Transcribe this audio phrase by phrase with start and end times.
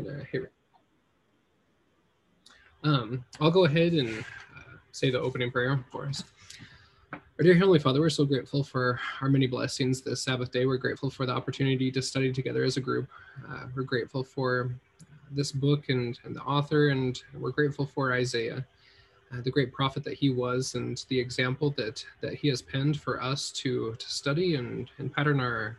[0.00, 0.52] gonna hit.
[2.82, 6.24] Um, I'll go ahead and uh, say the opening prayer for us.
[7.12, 10.66] Our dear Heavenly Father, we're so grateful for our many blessings this Sabbath day.
[10.66, 13.08] We're grateful for the opportunity to study together as a group.
[13.48, 14.70] Uh, we're grateful for
[15.30, 18.64] this book and, and the author, and we're grateful for Isaiah,
[19.32, 23.00] uh, the great prophet that he was, and the example that that he has penned
[23.00, 25.78] for us to to study and and pattern our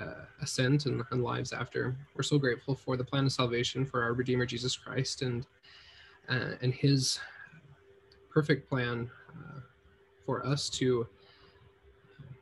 [0.00, 1.96] uh, ascent and, and lives after.
[2.14, 5.46] We're so grateful for the plan of salvation for our Redeemer Jesus Christ and
[6.28, 7.20] uh, and His
[8.30, 9.60] perfect plan uh,
[10.24, 11.06] for us to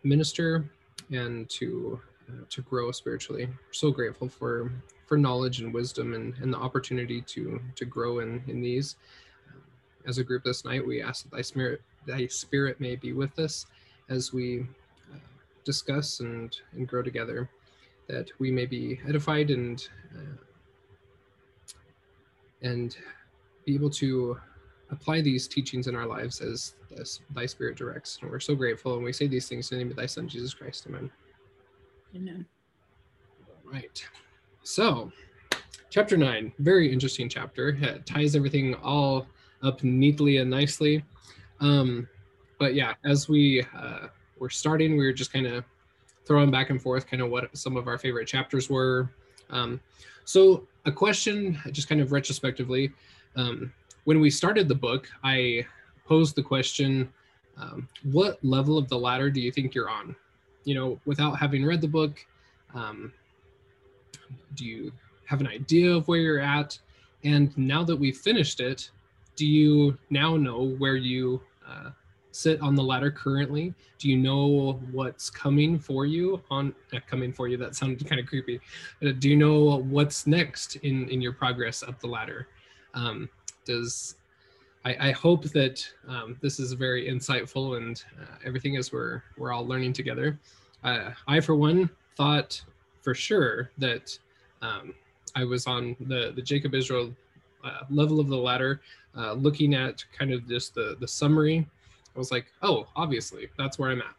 [0.03, 0.65] minister
[1.11, 3.47] and to uh, to grow spiritually.
[3.47, 4.73] We're so grateful for
[5.07, 8.97] for knowledge and wisdom and, and the opportunity to to grow in in these.
[10.07, 13.39] As a group this night, we ask that Thy Spirit Thy Spirit may be with
[13.39, 13.67] us
[14.09, 14.67] as we
[15.65, 17.51] discuss and, and grow together,
[18.09, 20.37] that we may be edified and uh,
[22.63, 22.97] and
[23.67, 24.39] be able to
[24.91, 28.19] apply these teachings in our lives as, as thy spirit directs.
[28.23, 28.95] And we're so grateful.
[28.95, 30.87] And we say these things in the name of thy son, Jesus Christ.
[30.87, 31.11] Amen.
[32.15, 32.47] Amen.
[33.49, 34.07] All right.
[34.63, 35.13] So,
[35.91, 37.71] chapter nine, very interesting chapter.
[37.81, 39.27] It ties everything all
[39.63, 41.05] up neatly and nicely.
[41.61, 42.09] Um,
[42.59, 44.09] but yeah, as we uh,
[44.45, 45.65] were starting, we were just kind of
[46.27, 49.09] throwing back and forth kind of what some of our favorite chapters were.
[49.49, 49.81] Um,
[50.27, 52.93] so, a question, just kind of retrospectively,
[53.37, 53.73] um,
[54.05, 55.67] when we started the book, I
[56.07, 57.11] posed the question
[57.57, 60.15] um, what level of the ladder do you think you're on?
[60.65, 62.25] You know, without having read the book,
[62.75, 63.13] um,
[64.57, 64.93] do you
[65.25, 66.79] have an idea of where you're at?
[67.23, 68.91] And now that we've finished it,
[69.37, 71.91] do you now know where you uh,
[72.35, 73.73] sit on the ladder currently?
[73.99, 76.75] Do you know what's coming for you on
[77.07, 77.57] coming for you?
[77.57, 78.61] That sounded kind of creepy.
[79.05, 82.49] Uh, do you know what's next in in your progress up the ladder?
[82.95, 83.29] Um,
[83.65, 84.17] does
[84.85, 89.53] I, I hope that um, this is very insightful and uh, everything as we're we're
[89.53, 90.39] all learning together.
[90.83, 92.61] Uh, I, for one, thought
[93.01, 94.19] for sure that
[94.61, 94.95] um,
[95.35, 97.15] I was on the the Jacob Israel
[97.65, 98.83] uh, level of the ladder,
[99.17, 101.67] uh, looking at kind of just the the summary
[102.15, 104.15] I was like, oh, obviously, that's where I'm at.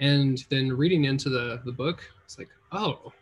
[0.00, 3.12] And then reading into the, the book, it's like, oh,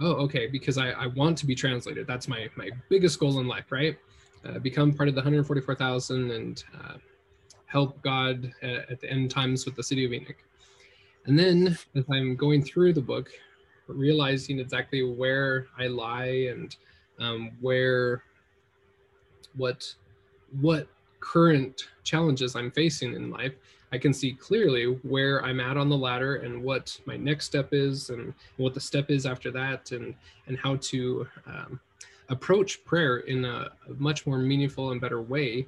[0.00, 2.06] oh, okay, because I, I want to be translated.
[2.06, 3.96] That's my, my biggest goal in life, right?
[4.44, 6.94] Uh, become part of the 144,000 and uh,
[7.66, 10.36] help God at, at, the end times with the city of Enoch.
[11.24, 13.30] And then as I'm going through the book,
[13.86, 16.76] realizing exactly where I lie and
[17.18, 18.22] um, where
[19.56, 19.92] what
[20.60, 20.88] what
[21.24, 23.54] current challenges I'm facing in life,
[23.92, 27.68] I can see clearly where I'm at on the ladder and what my next step
[27.72, 30.14] is and what the step is after that and
[30.46, 31.80] and how to um,
[32.28, 35.66] approach prayer in a, much more meaningful and better way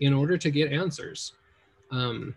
[0.00, 1.32] in order to get answers
[1.90, 2.34] um,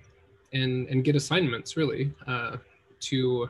[0.54, 2.58] and and get assignments really uh,
[3.00, 3.50] to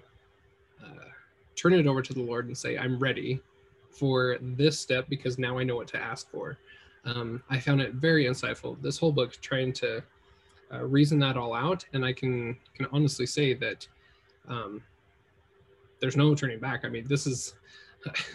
[0.84, 1.09] uh,
[1.56, 3.41] turn it over to the Lord and say I'm ready
[3.91, 6.57] for this step because now I know what to ask for
[7.06, 8.81] um, I found it very insightful.
[8.81, 10.03] This whole book trying to
[10.74, 13.88] uh, reason that all out, and I can can honestly say that
[14.47, 14.81] um,
[16.00, 16.86] there's no turning back.
[16.86, 17.56] I mean, this is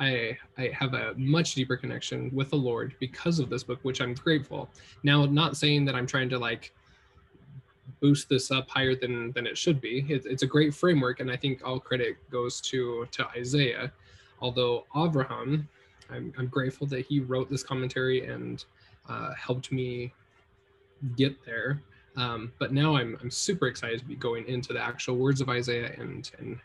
[0.00, 4.00] I I have a much deeper connection with the Lord because of this book, which
[4.00, 4.68] I'm grateful.
[5.02, 6.72] Now, not saying that I'm trying to like
[8.00, 10.04] boost this up higher than than it should be.
[10.08, 13.92] It, it's a great framework, and I think all credit goes to to Isaiah.
[14.40, 15.66] Although Avraham
[16.10, 18.64] I'm, I'm grateful that he wrote this commentary and
[19.08, 20.12] uh, helped me
[21.16, 21.82] get there.
[22.16, 25.48] Um, but now I'm, I'm super excited to be going into the actual words of
[25.48, 26.58] Isaiah and, and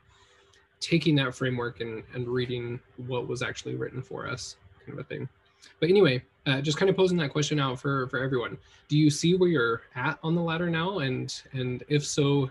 [0.79, 5.07] taking that framework and, and reading what was actually written for us, kind of a
[5.07, 5.27] thing.
[5.79, 8.57] But anyway, uh, just kind of posing that question out for, for everyone.
[8.87, 10.99] Do you see where you're at on the ladder now?
[10.99, 12.49] And, and if so,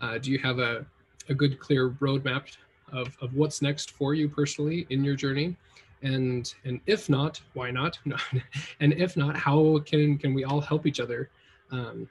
[0.00, 0.84] uh, do you have a,
[1.28, 2.48] a good, clear roadmap
[2.92, 5.56] of, of what's next for you personally in your journey?
[6.02, 7.98] And and if not why not?
[8.80, 11.30] And if not how can can we all help each other
[11.70, 12.08] um,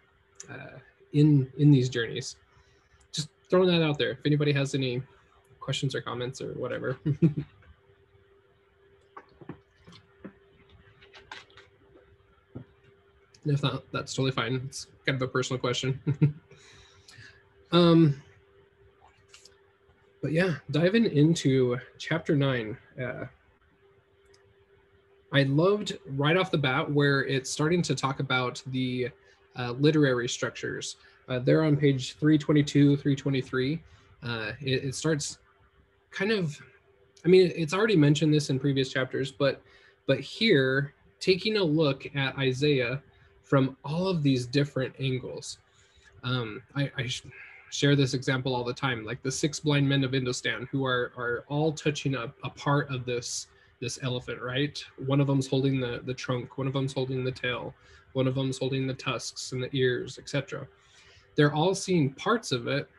[0.49, 0.77] uh,
[1.13, 2.35] in in these journeys?
[3.11, 4.11] Just throwing that out there.
[4.11, 5.01] If anybody has any
[5.59, 6.99] questions or comments or whatever.
[13.45, 14.61] If not that's totally fine.
[14.67, 15.99] It's kind of a personal question.
[17.71, 18.19] Um
[20.23, 23.25] but yeah diving into chapter nine uh,
[25.31, 29.09] I loved right off the bat where it's starting to talk about the
[29.55, 30.95] uh, literary structures.
[31.27, 33.83] Uh, they're on page 322, 323.
[34.23, 35.37] Uh, it, it, starts
[36.11, 36.59] kind of
[37.25, 39.61] I mean, it's already mentioned this in previous chapters, but
[40.07, 43.01] but here, taking a look at Isaiah
[43.43, 45.59] from all of these different angles.
[46.23, 47.09] Um, I, I
[47.69, 51.11] share this example all the time, like the six blind men of Indostan, who are
[51.17, 53.47] are all touching a, a part of this
[53.79, 54.83] this elephant, right?
[55.05, 57.73] One of them's holding the the trunk, one of them's holding the tail,
[58.13, 60.67] one of them's holding the tusks and the ears, etc.
[61.35, 62.89] They're all seeing parts of it,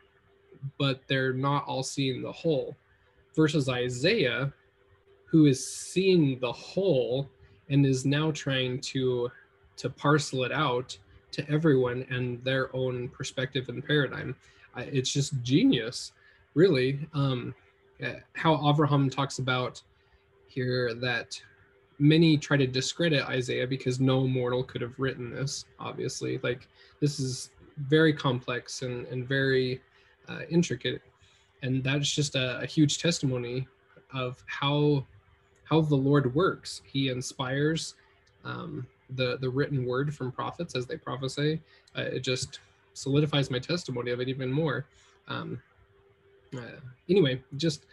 [0.77, 2.75] but they're not all seeing the whole.
[3.35, 4.51] Versus Isaiah,
[5.25, 7.29] who is seeing the whole
[7.69, 9.31] and is now trying to
[9.77, 10.97] to parcel it out
[11.31, 14.35] to everyone and their own perspective and paradigm.
[14.77, 16.11] It's just genius,
[16.53, 17.07] really.
[17.13, 17.55] Um,
[18.01, 19.81] eh, how Avraham talks about
[20.51, 21.41] here that
[21.99, 26.39] many try to discredit Isaiah because no mortal could have written this, obviously.
[26.43, 26.67] Like,
[26.99, 29.81] this is very complex and, and very
[30.27, 31.01] uh, intricate.
[31.63, 33.67] And that's just a, a huge testimony
[34.13, 35.05] of how
[35.63, 36.81] how the Lord works.
[36.85, 37.95] He inspires
[38.43, 41.61] um, the the written word from prophets as they prophesy.
[41.97, 42.59] Uh, it just
[42.93, 44.85] solidifies my testimony of it even more.
[45.27, 45.61] Um,
[46.57, 47.85] uh, anyway, just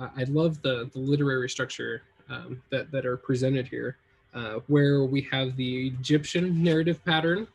[0.00, 3.96] I love the the literary structure um, that that are presented here,
[4.34, 7.46] uh, where we have the Egyptian narrative pattern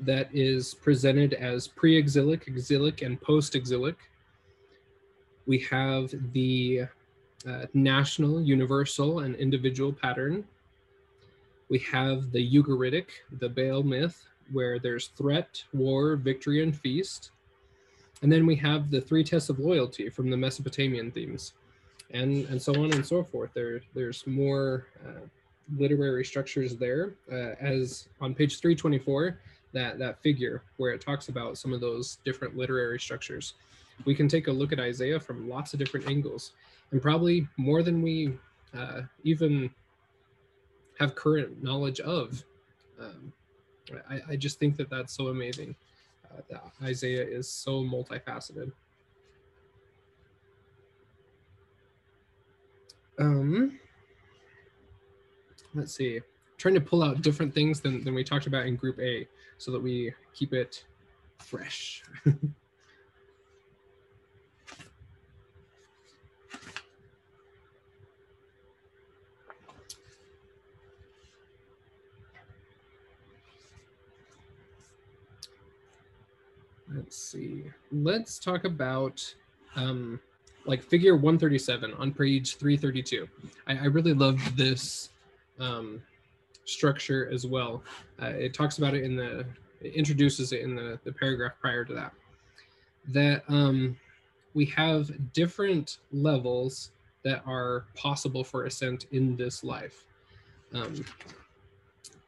[0.00, 3.96] that is presented as pre-exilic, exilic, and post-exilic.
[5.46, 6.86] We have the
[7.46, 10.44] uh, national, universal, and individual pattern.
[11.68, 13.06] We have the Ugaritic,
[13.38, 17.30] the Baal myth, where there's threat, war, victory, and feast.
[18.22, 21.54] And then we have the three tests of loyalty from the Mesopotamian themes,
[22.12, 23.50] and, and so on and so forth.
[23.54, 25.26] There, there's more uh,
[25.76, 27.14] literary structures there.
[27.30, 29.38] Uh, as on page 324,
[29.72, 33.54] that, that figure where it talks about some of those different literary structures.
[34.04, 36.52] We can take a look at Isaiah from lots of different angles
[36.90, 38.34] and probably more than we
[38.76, 39.70] uh, even
[40.98, 42.44] have current knowledge of.
[43.00, 43.32] Um,
[44.08, 45.74] I, I, just think that that's so amazing.
[46.24, 48.70] Uh, that Isaiah is so multifaceted.
[53.18, 53.78] Um,
[55.74, 56.20] let's see.
[56.58, 59.26] Trying to pull out different things than, than we talked about in Group A
[59.58, 60.84] so that we keep it
[61.38, 62.02] fresh.
[76.94, 77.64] let's see.
[77.90, 79.34] Let's talk about
[79.76, 80.20] um,
[80.66, 83.28] like figure 137 on page 332.
[83.66, 85.10] I, I really love this
[85.58, 86.02] um,
[86.64, 87.82] structure as well.
[88.20, 89.44] Uh, it talks about it in the,
[89.80, 92.12] it introduces it in the, the paragraph prior to that.
[93.08, 93.96] That um,
[94.54, 96.90] we have different levels
[97.24, 100.04] that are possible for ascent in this life.
[100.74, 101.04] Um,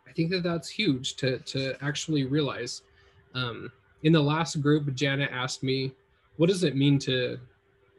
[0.08, 2.82] I think that that's huge to, to actually realize.
[3.34, 3.70] Um,
[4.02, 5.92] in the last group, Janet asked me,
[6.36, 7.38] what does it mean to,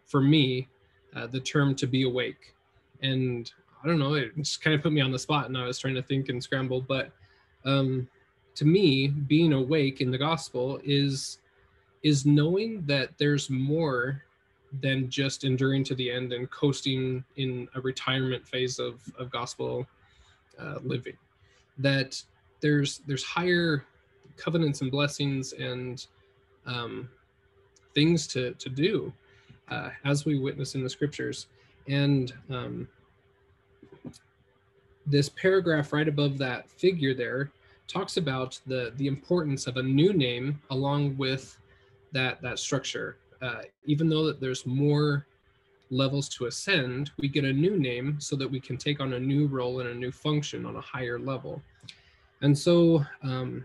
[0.05, 0.67] for me,
[1.15, 2.53] uh, the term to be awake?
[3.01, 3.51] And
[3.83, 5.79] I don't know, it just kind of put me on the spot and I was
[5.79, 6.81] trying to think and scramble.
[6.81, 7.11] But
[7.65, 8.07] um,
[8.55, 11.39] to me, being awake in the gospel is
[12.03, 14.23] is knowing that there's more
[14.81, 19.87] than just enduring to the end and coasting in a retirement phase of, of gospel
[20.59, 21.17] uh, living.
[21.77, 22.21] That
[22.62, 23.85] there's there's higher
[24.38, 26.05] covenants and blessings and
[26.65, 27.09] um,
[27.93, 29.13] things to, to do
[29.69, 31.48] uh, as we witness in the scriptures.
[31.88, 32.88] And um,
[35.05, 37.51] this paragraph right above that figure there
[37.88, 41.57] talks about the, the importance of a new name along with
[42.12, 43.17] that, that structure.
[43.41, 45.27] Uh, even though that there's more
[45.91, 49.19] levels to ascend, we get a new name so that we can take on a
[49.19, 51.62] new role and a new function on a higher level.
[52.41, 53.63] And so um,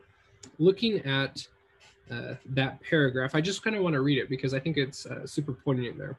[0.58, 1.46] looking at
[2.10, 5.06] uh, that paragraph, I just kind of want to read it because I think it's
[5.06, 6.16] uh, super poignant there.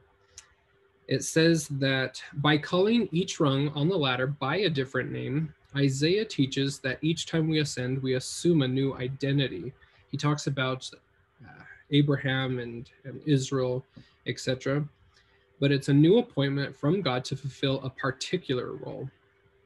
[1.08, 6.24] It says that by calling each rung on the ladder by a different name, Isaiah
[6.24, 9.72] teaches that each time we ascend, we assume a new identity.
[10.10, 10.88] He talks about
[11.44, 13.84] uh, Abraham and, and Israel,
[14.26, 14.84] etc.
[15.60, 19.10] But it's a new appointment from God to fulfill a particular role.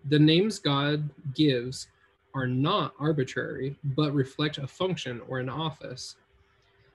[0.08, 1.88] The names God gives
[2.36, 6.16] are not arbitrary, but reflect a function or an office.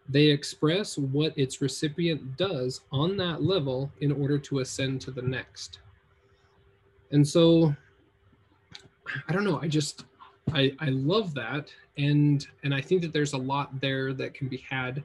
[0.07, 5.21] They express what its recipient does on that level in order to ascend to the
[5.37, 5.79] next.
[7.11, 7.75] And so,
[9.27, 10.05] I don't know, I just,
[10.53, 11.73] I, I love that.
[11.97, 15.03] And, and I think that there's a lot there that can be had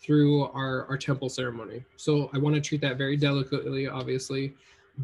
[0.00, 1.84] through our, our temple ceremony.
[1.96, 4.54] So I want to treat that very delicately, obviously.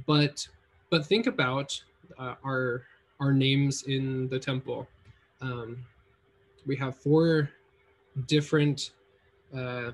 [0.07, 0.47] but
[0.91, 1.81] but think about
[2.19, 2.83] uh, our
[3.21, 4.89] our names in the temple.
[5.41, 5.85] Um,
[6.67, 7.51] we have four
[8.27, 8.93] different
[9.57, 9.93] uh,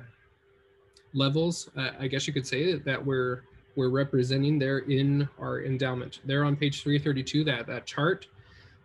[1.13, 3.43] levels, uh, I guess you could say, that we're
[3.75, 6.21] we're representing there in our endowment.
[6.25, 8.27] There on page 332, that that chart,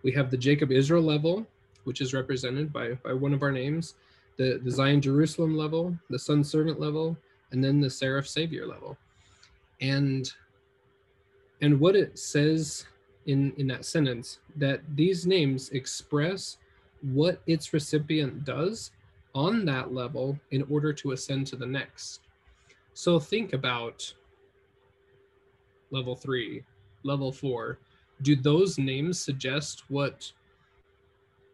[0.04, 1.48] we have the Jacob Israel level,
[1.86, 3.96] which is represented by by one of our names,
[4.38, 7.18] the the Zion Jerusalem level, the Son Servant level,
[7.52, 8.98] and then the Seraph Savior level,
[9.80, 10.32] and
[11.62, 12.86] and what it says
[13.26, 16.58] in in that sentence that these names express
[17.02, 18.92] what its recipient does
[19.34, 22.22] on that level in order to ascend to the next.
[22.94, 24.14] So think about
[25.92, 26.64] level three,
[27.04, 27.80] level four.
[28.22, 30.32] Do those names suggest what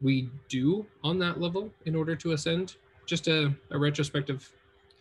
[0.02, 2.76] we do on that level in order to ascend?
[3.06, 4.52] Just a, a retrospective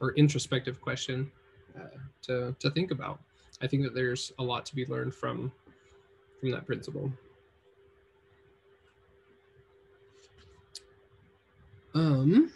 [0.00, 1.30] or introspective question
[1.78, 3.18] uh, to, to think about.
[3.60, 5.50] I think that there's a lot to be learned from
[6.40, 7.10] from that principle.
[11.94, 12.52] Um,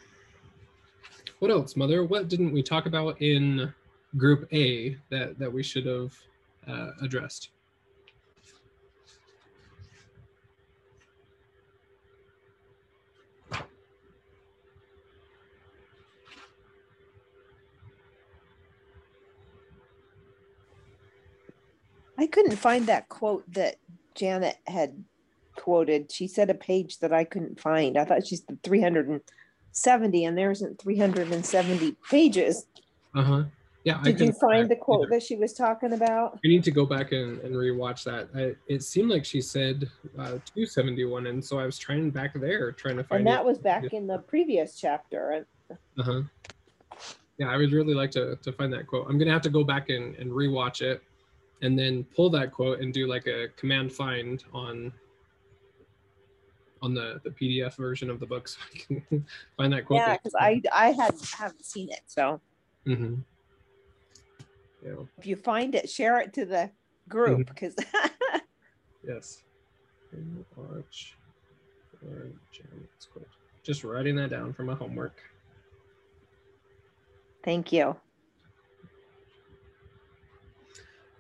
[1.39, 2.05] what else, Mother?
[2.05, 3.73] What didn't we talk about in
[4.17, 6.13] Group A that that we should have
[6.69, 7.51] uh, addressed?
[22.21, 23.77] I couldn't find that quote that
[24.15, 25.03] Janet had
[25.57, 26.13] quoted.
[26.13, 27.97] She said a page that I couldn't find.
[27.97, 32.67] I thought she's the 370 and there isn't 370 pages.
[33.15, 33.45] Uh-huh.
[33.85, 34.03] Yeah.
[34.03, 35.15] Did you find the quote either.
[35.15, 36.39] that she was talking about?
[36.45, 38.29] I need to go back and, and rewatch that.
[38.37, 41.27] I, it seemed like she said uh, 271.
[41.27, 43.47] And so I was trying back there, trying to find And that it.
[43.47, 45.47] was back in the previous chapter.
[45.99, 46.21] Uh-huh.
[47.39, 49.07] Yeah, I would really like to, to find that quote.
[49.09, 51.03] I'm going to have to go back and, and rewatch it
[51.63, 54.93] and then pull that quote and do like a command find on
[56.83, 59.27] on the the PDF version of the book so I can
[59.57, 59.99] find that quote.
[59.99, 62.41] Yeah, because I I had haven't seen it, so.
[62.87, 63.17] Mm-hmm.
[64.85, 65.05] Yeah.
[65.19, 66.71] If you find it, share it to the
[67.09, 67.75] group because.
[67.75, 68.39] Mm-hmm.
[69.07, 69.43] yes.
[70.57, 71.17] Watch.
[73.63, 75.21] Just writing that down for my homework.
[77.45, 77.97] Thank you.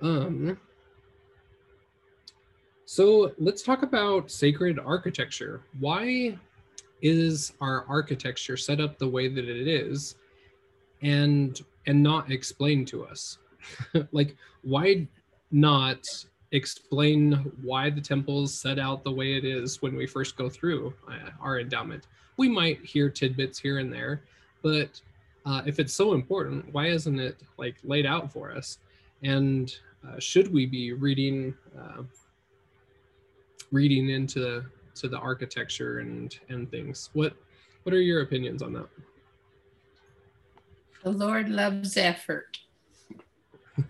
[0.03, 0.59] Um,
[2.87, 5.61] so let's talk about sacred architecture.
[5.79, 6.37] Why
[7.03, 10.17] is our architecture set up the way that it is
[11.03, 13.39] and and not explained to us?
[14.13, 15.07] like why
[15.53, 16.07] not
[16.53, 20.93] explain why the temple's set out the way it is when we first go through
[21.09, 22.07] uh, our endowment?
[22.39, 24.23] We might hear tidbits here and there,
[24.63, 25.01] but
[25.47, 28.79] uh, if it's so important, why isn't it like laid out for us?
[29.23, 29.75] And
[30.07, 32.03] uh, should we be reading uh,
[33.71, 34.65] reading into
[34.95, 37.11] to the architecture and and things?
[37.13, 37.35] What
[37.83, 38.89] what are your opinions on that?
[41.05, 42.59] The Lord loves effort,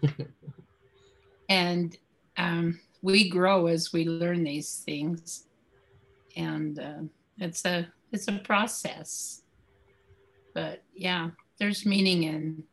[1.49, 1.97] and
[2.37, 5.47] um, we grow as we learn these things,
[6.37, 7.03] and uh,
[7.39, 9.43] it's a it's a process.
[10.55, 12.65] But yeah, there's meaning in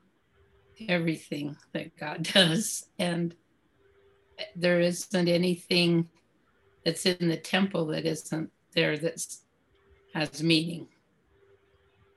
[0.88, 2.88] everything that God does.
[3.00, 3.36] And
[4.56, 6.10] there isn't anything
[6.86, 9.22] that's in the temple that isn't there that
[10.14, 10.88] has meaning.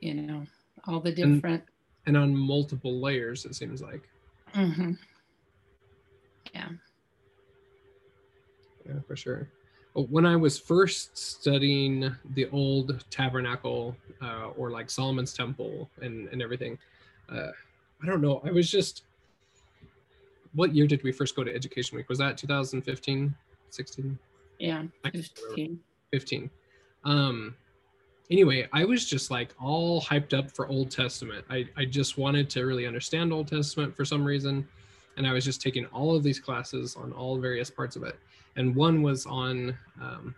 [0.00, 0.46] You know,
[0.86, 1.64] all the different
[2.06, 4.08] and, and on multiple layers, it seems like.
[4.54, 4.92] Mm-hmm.
[6.54, 6.68] Yeah.
[8.86, 9.48] Yeah, for sure.
[9.94, 16.40] When I was first studying the old tabernacle uh, or like Solomon's temple and, and
[16.40, 16.78] everything,
[17.28, 17.48] uh,
[18.02, 18.40] I don't know.
[18.44, 19.04] I was just,
[20.54, 22.08] what year did we first go to Education Week?
[22.08, 23.34] Was that 2015,
[23.70, 24.18] 16?
[24.58, 25.78] Yeah, 15.
[26.12, 26.50] 15.
[27.04, 27.54] Um,
[28.30, 31.44] anyway, I was just like all hyped up for Old Testament.
[31.50, 34.66] I, I just wanted to really understand Old Testament for some reason.
[35.16, 38.18] And I was just taking all of these classes on all various parts of it.
[38.56, 40.34] And one was on um,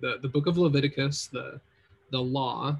[0.00, 1.60] the, the book of Leviticus, the,
[2.10, 2.76] the law,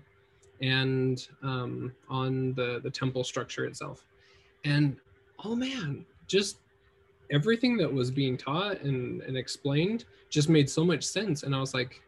[0.60, 4.04] and um, on the, the temple structure itself.
[4.64, 4.96] And
[5.44, 6.58] oh man, just
[7.30, 11.42] everything that was being taught and, and explained just made so much sense.
[11.42, 12.00] And I was like,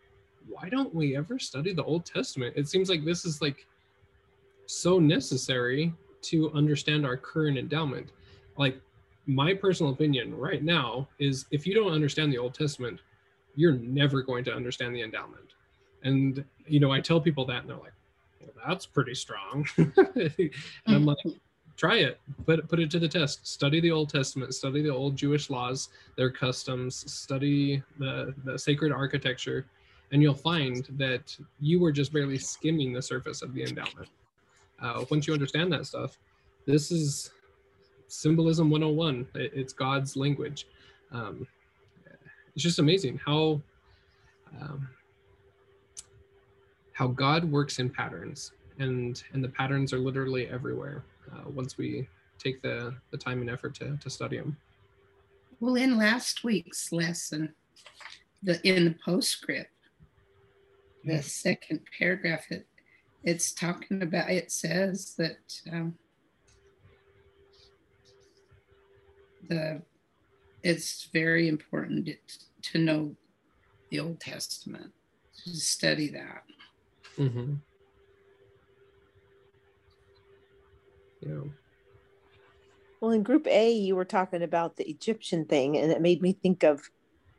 [0.48, 2.54] why don't we ever study the Old Testament?
[2.56, 3.66] It seems like this is like
[4.66, 5.92] so necessary
[6.22, 8.10] to understand our current endowment.
[8.56, 8.80] Like
[9.26, 13.00] my personal opinion right now is if you don't understand the Old Testament,
[13.54, 15.54] you're never going to understand the endowment.
[16.02, 17.92] And you know, I tell people that and they're like,
[18.40, 19.66] well, that's pretty strong.
[19.76, 20.50] and
[20.86, 21.06] I'm mm.
[21.06, 21.36] like,
[21.80, 22.20] try it.
[22.44, 23.46] Put put it to the test.
[23.46, 24.54] Study the Old Testament.
[24.54, 27.10] Study the old Jewish laws, their customs.
[27.10, 29.64] Study the the sacred architecture,
[30.12, 34.08] and you'll find that you were just barely skimming the surface of the endowment.
[34.82, 36.18] Uh, once you understand that stuff,
[36.66, 37.30] this is
[38.08, 39.26] symbolism 101.
[39.34, 40.66] It, it's God's language.
[41.12, 41.46] Um,
[42.54, 43.62] it's just amazing how
[44.60, 44.86] um,
[46.92, 51.04] how God works in patterns, and and the patterns are literally everywhere.
[51.32, 52.08] Uh, once we
[52.38, 54.56] take the the time and effort to to study them.
[55.60, 57.54] Well, in last week's lesson,
[58.42, 59.70] the in the postscript,
[61.04, 62.66] the second paragraph, it
[63.22, 64.30] it's talking about.
[64.30, 65.60] It says that.
[65.70, 65.94] Um,
[69.48, 69.82] the
[70.62, 72.08] it's very important
[72.62, 73.16] to know
[73.90, 74.92] the Old Testament,
[75.44, 76.44] to study that.
[77.18, 77.54] Mm-hmm.
[81.20, 81.40] Yeah.
[83.00, 86.32] Well, in Group A, you were talking about the Egyptian thing, and it made me
[86.32, 86.82] think of,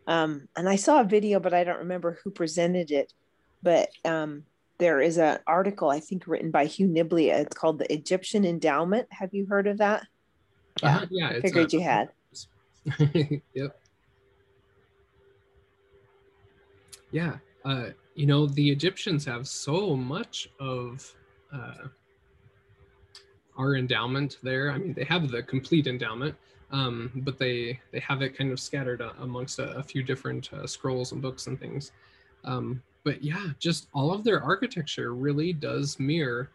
[0.08, 3.14] um, and I saw a video, but I don't remember who presented it.
[3.62, 4.44] But um,
[4.80, 7.32] there is an article, I think, written by Hugh Nibley.
[7.32, 10.08] It's called "The Egyptian Endowment." Have you heard of that?
[10.82, 12.10] Yeah, I figured uh, you had.
[13.54, 13.80] yep.
[17.12, 17.38] Yeah.
[17.64, 21.14] Uh, you know, the Egyptians have so much of
[21.54, 21.88] uh,
[23.58, 24.72] our endowment there.
[24.72, 26.36] I mean, they have the complete endowment,
[26.72, 30.52] um, but they they have it kind of scattered uh, amongst a, a, few different
[30.54, 31.92] uh, scrolls and books and things.
[32.44, 36.50] Um, but yeah, just all of their architecture really does mirror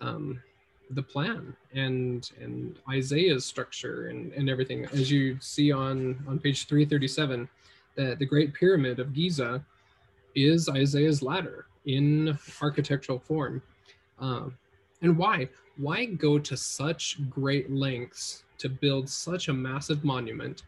[0.00, 0.42] um,
[0.90, 4.86] the plan and and Isaiah's structure and, and everything.
[4.86, 7.48] As you see on on page 337,
[7.96, 9.64] that the Great Pyramid of Giza
[10.34, 13.62] is Isaiah's ladder in architectural form.
[14.18, 14.56] Um,
[15.02, 15.48] and why?
[15.76, 20.62] Why go to such great lengths to build such a massive monument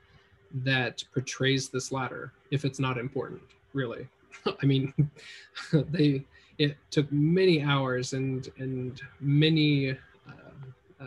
[0.65, 3.43] that portrays this ladder if it's not important,
[3.73, 4.09] really?
[4.63, 4.93] I mean,
[5.73, 6.25] they
[6.59, 9.95] it took many hours and and many uh,
[11.01, 11.05] uh,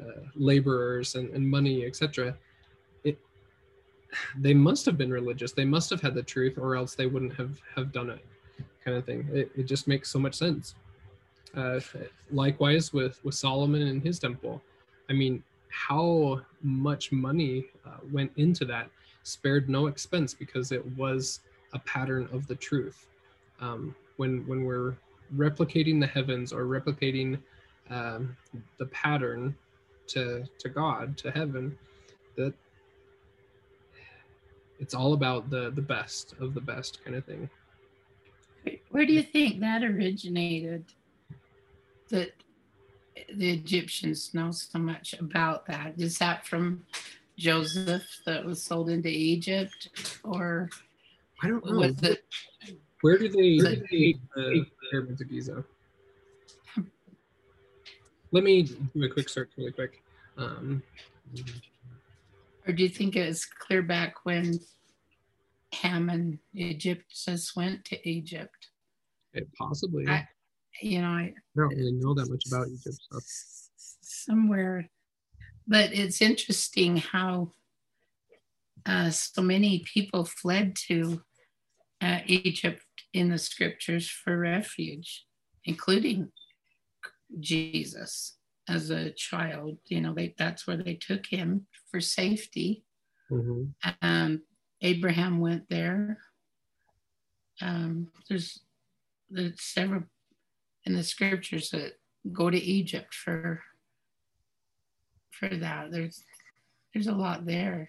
[0.00, 2.36] uh, laborers and, and money, etc.
[3.04, 3.18] It
[4.38, 5.52] they must have been religious.
[5.52, 8.24] They must have had the truth, or else they wouldn't have have done it,
[8.84, 9.28] kind of thing.
[9.32, 10.74] It, it just makes so much sense.
[11.56, 11.80] Uh,
[12.30, 14.60] likewise with with Solomon and his temple.
[15.10, 18.90] I mean, how much money uh, went into that,
[19.22, 21.40] spared no expense because it was
[21.72, 23.06] a pattern of the truth.
[23.60, 24.94] Um, when when we're
[25.34, 27.38] replicating the heavens or replicating
[27.90, 28.36] um,
[28.78, 29.56] the pattern
[30.08, 31.76] to to God to heaven
[32.36, 32.52] that
[34.78, 37.48] it's all about the the best of the best kind of thing
[38.90, 40.84] where do you think that originated
[42.10, 42.32] that
[43.34, 46.84] the egyptians know so much about that is that from
[47.36, 49.88] joseph that was sold into egypt
[50.24, 50.68] or
[51.42, 52.24] i don't know was it
[53.00, 53.58] where do they
[53.90, 55.64] date the pyramids of Giza?
[58.32, 60.02] Let me do a quick search really quick.
[60.36, 60.82] Um,
[62.66, 64.58] or do you think it was clear back when
[65.72, 68.68] Ham and Egyptians went to Egypt?
[69.32, 70.06] It possibly.
[70.08, 70.26] I,
[70.80, 73.24] you know, I, don't really know that much about Egypt stuff.
[74.00, 74.88] Somewhere,
[75.66, 77.52] but it's interesting how
[78.86, 81.22] uh, so many people fled to
[82.00, 85.26] uh, Egypt in the scriptures for refuge,
[85.64, 86.30] including
[87.40, 88.36] Jesus
[88.68, 89.78] as a child.
[89.86, 92.84] You know, they, that's where they took him for safety.
[93.30, 93.90] Mm-hmm.
[94.02, 94.42] Um,
[94.80, 96.18] Abraham went there.
[97.60, 98.60] Um, there's
[99.30, 100.04] there's several
[100.88, 101.92] in the scriptures that
[102.32, 103.62] go to Egypt for
[105.30, 105.92] for that.
[105.92, 106.24] There's
[106.92, 107.88] there's a lot there.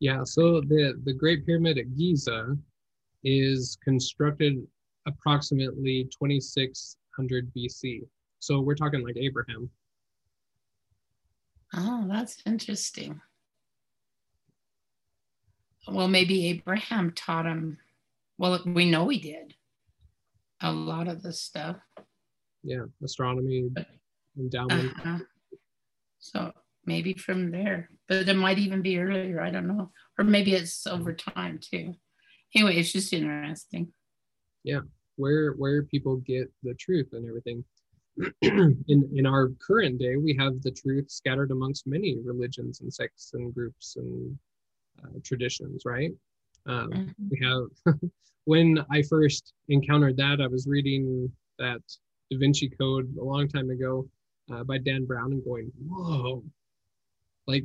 [0.00, 2.56] Yeah, so the the Great Pyramid at Giza
[3.24, 4.66] is constructed
[5.06, 8.02] approximately 2600 BC.
[8.40, 9.70] So we're talking like Abraham.
[11.74, 13.20] Oh, that's interesting.
[15.88, 17.78] Well, maybe Abraham taught him.
[18.38, 19.54] Well, we know he did
[20.62, 21.76] a lot of the stuff.
[22.62, 23.70] Yeah, astronomy,
[24.38, 24.92] endowment.
[25.00, 25.18] Uh-huh.
[26.18, 26.52] So
[26.84, 29.40] maybe from there, but it might even be earlier.
[29.40, 31.94] I don't know, or maybe it's over time too
[32.56, 33.92] anyway, it's just interesting.
[34.64, 34.80] Yeah,
[35.16, 37.64] where where people get the truth and everything.
[38.42, 43.32] in in our current day, we have the truth scattered amongst many religions and sects
[43.34, 44.38] and groups and
[45.04, 46.12] uh, traditions, right?
[46.66, 47.28] Um, mm-hmm.
[47.30, 47.96] We have.
[48.44, 51.80] when I first encountered that, I was reading that
[52.30, 54.08] Da Vinci Code a long time ago,
[54.52, 56.42] uh, by Dan Brown and going, whoa,
[57.46, 57.64] like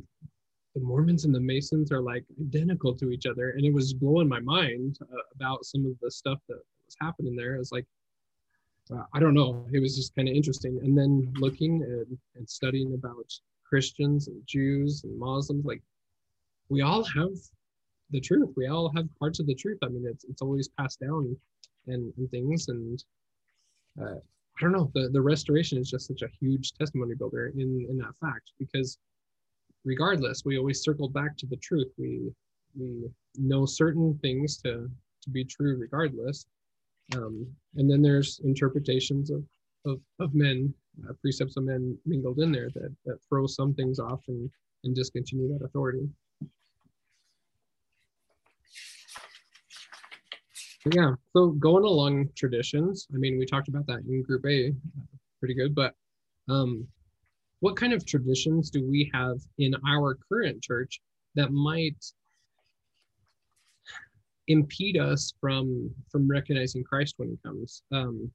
[0.74, 3.50] the Mormons and the Masons are like identical to each other.
[3.50, 7.36] And it was blowing my mind uh, about some of the stuff that was happening
[7.36, 7.54] there.
[7.54, 7.86] It was like,
[8.92, 9.66] uh, I don't know.
[9.72, 10.80] It was just kind of interesting.
[10.82, 13.32] And then looking and, and studying about
[13.64, 15.82] Christians and Jews and Muslims, like
[16.68, 17.30] we all have
[18.12, 18.50] the truth.
[18.56, 19.78] We all have parts of the truth.
[19.82, 21.36] I mean, it's, it's always passed down
[21.86, 22.68] and, and things.
[22.68, 23.02] And
[24.00, 24.16] uh,
[24.58, 27.98] I don't know, the, the restoration is just such a huge testimony builder in, in
[27.98, 28.98] that fact because
[29.84, 31.92] regardless, we always circle back to the truth.
[31.98, 32.32] We
[32.78, 34.90] we know certain things to
[35.22, 36.46] to be true regardless.
[37.16, 37.46] Um,
[37.76, 39.44] and then there's interpretations of
[39.84, 40.72] of, of men,
[41.08, 44.48] uh, precepts of men mingled in there that, that throw some things off and,
[44.84, 46.08] and discontinue that authority.
[50.90, 54.74] Yeah, so going along traditions, I mean, we talked about that in Group A,
[55.38, 55.94] pretty good, but
[56.48, 56.86] um,
[57.60, 61.00] what kind of traditions do we have in our current church
[61.36, 62.04] that might
[64.48, 67.84] impede us from from recognizing Christ when he comes?
[67.92, 68.30] Um,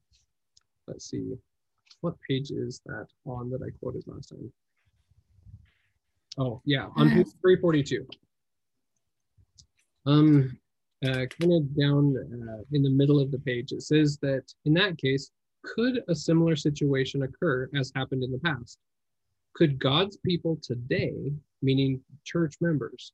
[0.86, 1.32] let's see,
[2.00, 4.50] what page is that on that I quoted last time?
[6.38, 8.06] Oh yeah, on page 342.
[10.06, 10.58] Um,
[11.04, 14.74] uh, kind of down uh, in the middle of the page, it says that in
[14.74, 15.30] that case,
[15.64, 18.78] could a similar situation occur as happened in the past?
[19.54, 21.32] Could God's people today,
[21.62, 23.12] meaning church members,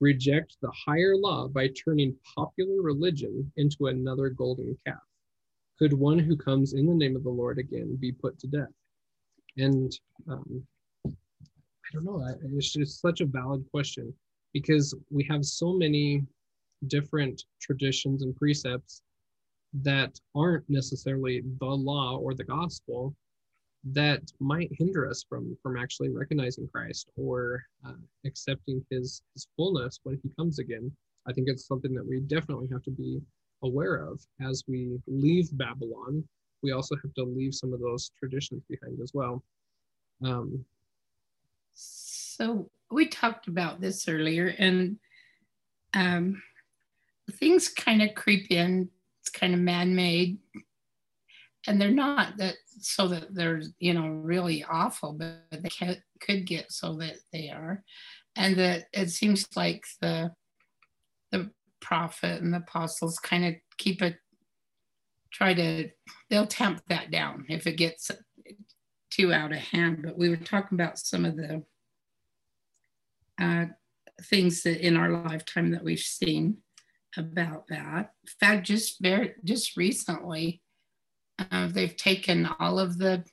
[0.00, 5.02] reject the higher law by turning popular religion into another golden calf?
[5.78, 8.72] Could one who comes in the name of the Lord again be put to death?
[9.56, 9.92] And
[10.28, 10.66] um,
[11.06, 14.12] I don't know, it's just such a valid question
[14.52, 16.24] because we have so many
[16.86, 19.02] different traditions and precepts
[19.82, 23.14] that aren't necessarily the law or the gospel
[23.92, 27.92] that might hinder us from from actually recognizing Christ or uh,
[28.24, 30.90] accepting his his fullness when he comes again.
[31.28, 33.20] I think it's something that we definitely have to be
[33.62, 36.24] aware of as we leave Babylon.
[36.62, 39.42] We also have to leave some of those traditions behind as well.
[40.24, 40.64] Um,
[41.74, 44.98] so we talked about this earlier, and
[45.94, 46.42] um,
[47.32, 48.88] things kind of creep in.
[49.20, 50.38] It's kind of man-made,
[51.66, 56.46] and they're not that so that they're you know really awful but they can, could
[56.46, 57.82] get so that they are.
[58.36, 60.32] And that it seems like the
[61.32, 64.16] the prophet and the apostles kind of keep it
[65.32, 65.88] try to
[66.30, 68.10] they'll tamp that down if it gets
[69.10, 70.02] too out of hand.
[70.02, 71.62] But we were talking about some of the
[73.40, 73.66] uh,
[74.24, 76.58] things that in our lifetime that we've seen
[77.16, 80.60] about that in fact just very just recently
[81.38, 83.24] uh, they've taken all of the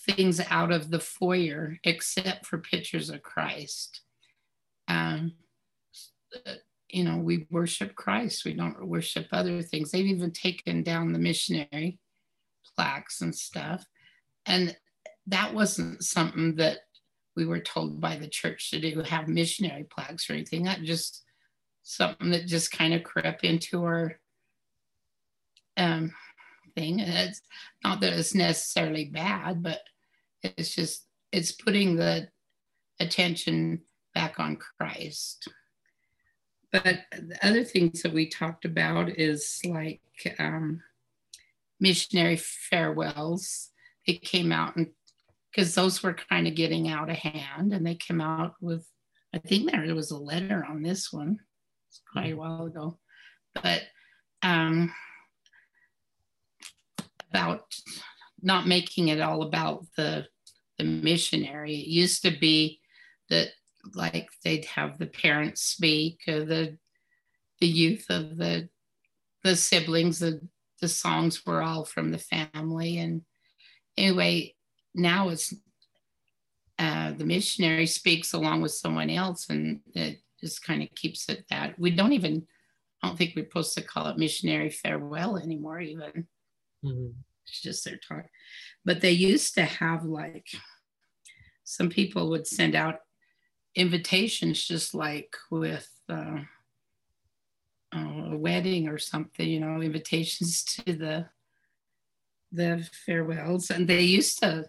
[0.00, 4.02] things out of the foyer except for pictures of Christ.
[4.88, 5.32] Um,
[6.88, 8.44] you know, we worship Christ.
[8.44, 9.90] We don't worship other things.
[9.90, 11.98] They've even taken down the missionary
[12.76, 13.84] plaques and stuff.
[14.44, 14.76] And
[15.26, 16.78] that wasn't something that
[17.34, 20.62] we were told by the church to do, have missionary plaques or anything.
[20.62, 21.24] That just
[21.88, 24.18] something that just kind of crept into our
[25.76, 26.12] um,
[26.74, 27.00] thing.
[27.00, 27.40] And it's
[27.84, 29.80] not that it's necessarily bad, but
[30.42, 32.28] it's just, it's putting the
[32.98, 33.82] attention
[34.14, 35.48] back on Christ.
[36.72, 40.02] But the other things that we talked about is like
[40.40, 40.82] um,
[41.78, 43.70] missionary farewells.
[44.08, 44.88] They came out and
[45.52, 48.86] because those were kind of getting out of hand, and they came out with,
[49.32, 51.38] I think there was a letter on this one.
[51.88, 52.98] It's quite a while ago,
[53.54, 53.82] but
[54.42, 54.92] um,
[57.30, 57.74] about
[58.42, 60.26] not making it all about the
[60.78, 61.74] the missionary.
[61.74, 62.80] It used to be
[63.30, 63.48] that
[63.94, 66.76] like they'd have the parents speak or the
[67.60, 68.68] the youth of the
[69.44, 70.40] the siblings, the
[70.80, 72.98] the songs were all from the family.
[72.98, 73.22] And
[73.96, 74.54] anyway,
[74.94, 75.54] now it's
[76.78, 81.44] uh, the missionary speaks along with someone else and it just kind of keeps it
[81.50, 82.46] that we don't even
[83.02, 86.26] I don't think we're supposed to call it missionary farewell anymore even.
[86.84, 87.08] Mm-hmm.
[87.46, 88.26] It's just their talk.
[88.84, 90.46] But they used to have like
[91.64, 93.00] some people would send out
[93.74, 96.38] invitations just like with uh,
[97.94, 101.26] uh, a wedding or something, you know, invitations to the
[102.52, 103.70] the farewells.
[103.70, 104.64] And they used to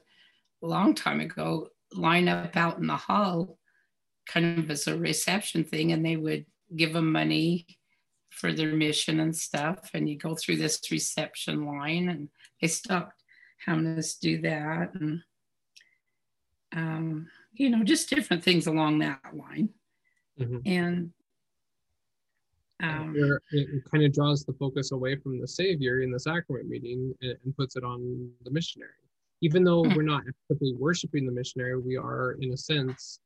[0.63, 3.57] a long time ago line up out in the hall
[4.27, 7.65] kind of as a reception thing and they would give them money
[8.29, 9.89] for their mission and stuff.
[9.93, 12.29] And you go through this reception line and
[12.61, 13.23] they stopped
[13.65, 15.21] having us do that and
[16.75, 19.69] um, you know just different things along that line
[20.39, 20.61] Mhm.
[20.67, 21.11] and
[22.83, 26.67] um, it, it kind of draws the focus away from the savior in the sacrament
[26.69, 28.91] meeting and, and puts it on the missionary
[29.41, 29.95] even though Hmm.
[29.95, 33.19] we're not actively worshiping the missionary we are in a sense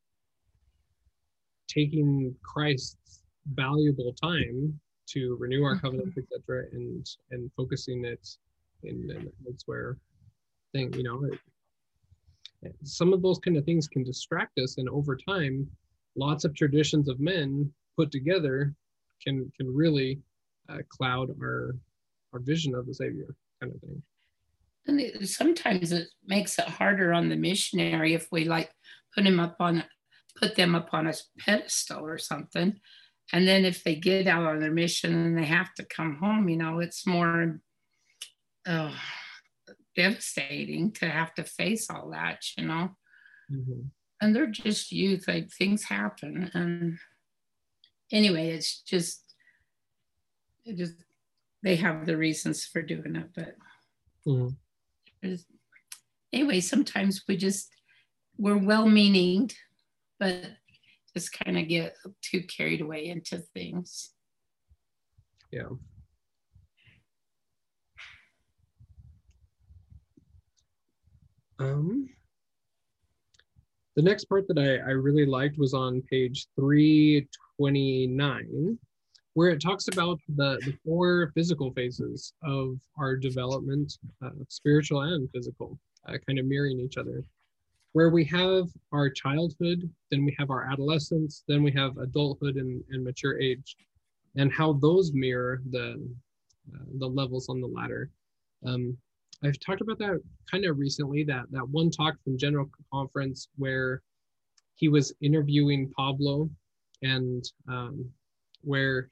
[1.72, 3.22] taking christ's
[3.54, 8.28] valuable time to renew our covenants etc and and focusing it
[8.84, 9.98] in, in it's where
[10.72, 15.16] thing you know it, some of those kind of things can distract us and over
[15.16, 15.68] time
[16.16, 18.74] lots of traditions of men put together
[19.22, 20.20] can can really
[20.68, 21.76] uh, cloud our
[22.32, 24.02] our vision of the savior kind of thing.
[24.86, 28.70] And it, sometimes it makes it harder on the missionary if we like
[29.14, 29.84] put him up on
[30.36, 32.80] put them up on a pedestal or something.
[33.32, 36.48] And then if they get out on their mission and they have to come home
[36.48, 37.60] you know it's more
[38.66, 38.94] uh,
[39.96, 42.90] devastating to have to face all that you know?
[44.20, 46.50] And they're just youth like things happen.
[46.54, 46.98] And
[48.10, 49.34] anyway it's just
[50.64, 50.94] it just
[51.62, 53.56] they have the reasons for doing it but
[54.26, 54.56] Mhm.
[56.32, 57.70] anyway sometimes we just
[58.38, 59.50] we're well meaning
[60.22, 60.36] but
[61.16, 64.12] just kind of get too carried away into things.
[65.50, 65.70] Yeah.
[71.58, 72.08] Um
[73.96, 78.78] the next part that I, I really liked was on page 329
[79.34, 85.28] where it talks about the, the four physical phases of our development uh, spiritual and
[85.30, 87.24] physical uh, kind of mirroring each other
[87.92, 92.82] where we have our childhood then we have our adolescence then we have adulthood and,
[92.90, 93.76] and mature age
[94.36, 96.02] and how those mirror the
[96.72, 98.10] uh, the levels on the ladder.
[98.64, 98.96] Um,
[99.44, 104.02] i've talked about that kind of recently that that one talk from general conference where
[104.76, 106.48] he was interviewing pablo
[107.02, 108.08] and um,
[108.62, 109.10] where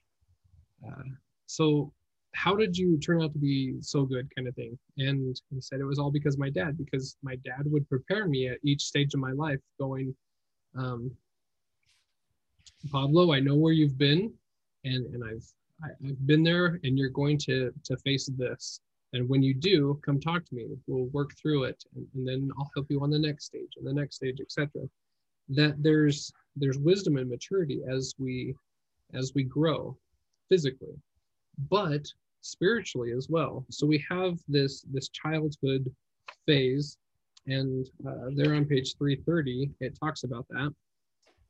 [0.87, 1.03] uh,
[1.47, 1.91] so
[2.33, 4.77] how did you turn out to be so good kind of thing?
[4.97, 8.47] And he said it was all because my dad because my dad would prepare me
[8.47, 10.15] at each stage of my life going
[10.77, 11.11] um,
[12.91, 14.33] pablo i know where you've been
[14.85, 15.45] and and i've
[15.83, 18.79] I, i've been there and you're going to to face this.
[19.13, 20.67] And when you do come talk to me.
[20.87, 23.85] We'll work through it and, and then i'll help you on the next stage and
[23.85, 24.87] the next stage etc
[25.49, 28.55] that there's there's wisdom and maturity as we
[29.13, 29.97] as we grow
[30.49, 30.95] physically
[31.69, 32.05] but
[32.41, 33.65] spiritually as well.
[33.69, 35.89] So we have this this childhood
[36.45, 36.97] phase
[37.47, 40.73] and uh, there on page 330 it talks about that.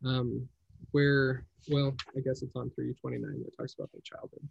[0.06, 0.48] Um,
[0.92, 4.48] where well i guess it's on 329 that talks about the childhood.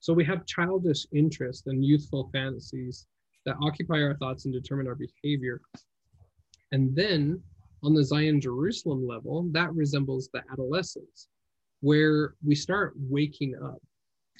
[0.00, 3.06] So we have childish interests and youthful fantasies
[3.44, 5.60] that occupy our thoughts and determine our behavior.
[6.72, 7.42] And then
[7.82, 11.28] on the zion jerusalem level that resembles the adolescence
[11.80, 13.80] where we start waking up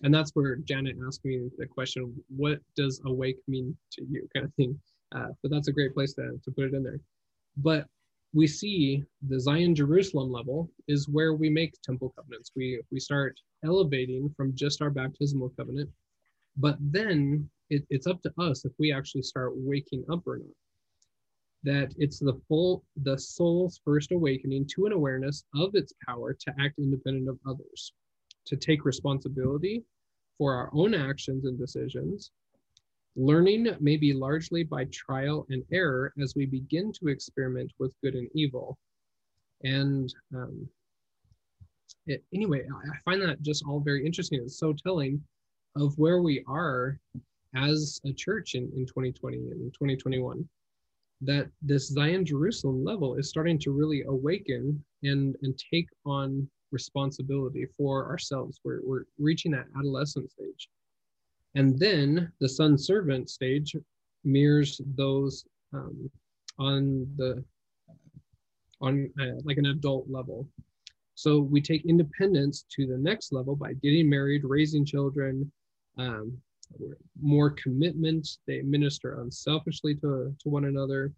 [0.03, 4.47] and that's where janet asked me the question what does awake mean to you kind
[4.47, 4.79] of thing.
[5.15, 7.01] Uh, but that's a great place to, to put it in there.
[7.57, 7.87] But
[8.35, 12.53] we see the zion jerusalem level is where we make temple covenants.
[12.55, 15.91] We we start elevating from just our baptismal covenant.
[16.57, 20.47] But then it, it's up to us if we actually start waking up or not.
[21.65, 26.55] That it's the full the soul's first awakening to an awareness of its power to
[26.61, 27.93] act independent of others
[28.49, 29.83] to take responsibility
[30.37, 32.31] for our own actions and decisions
[33.19, 38.15] learning may be largely by trial and error as we begin to experiment with good
[38.15, 38.79] and evil.
[39.65, 40.69] And um,
[42.07, 44.41] it, anyway i find that just all very interesting.
[44.43, 45.21] It's so telling
[45.77, 46.99] of where we are
[47.57, 50.49] as a church in, in 2020 and 2021
[51.21, 57.67] that this Zion Jerusalem level is starting to really awaken and and take on responsibility
[57.77, 58.61] for ourselves.
[58.65, 60.69] We're, we're reaching that adolescent stage.
[61.55, 63.75] And then the son servant stage
[64.25, 66.11] mirrors those um,
[66.59, 67.45] on the
[68.81, 70.47] on uh, like an adult level.
[71.15, 75.51] So we take independence to the next level by getting married, raising children,
[75.97, 76.39] um,
[77.21, 78.29] more commitment.
[78.47, 81.13] They minister unselfishly to, to one another,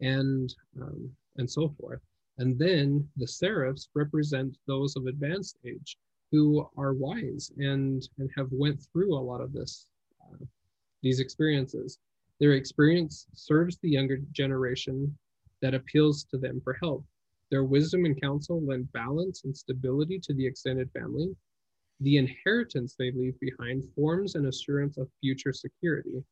[0.00, 2.00] and um, and so forth.
[2.38, 5.98] And then the seraphs represent those of advanced age
[6.30, 9.86] who are wise and and have went through a lot of this
[10.22, 10.44] uh,
[11.02, 11.98] these experiences.
[12.40, 15.16] Their experience serves the younger generation
[15.60, 17.04] that appeals to them for help.
[17.50, 21.36] Their wisdom and counsel lend balance and stability to the extended family.
[22.00, 26.24] The inheritance they leave behind forms an assurance of future security.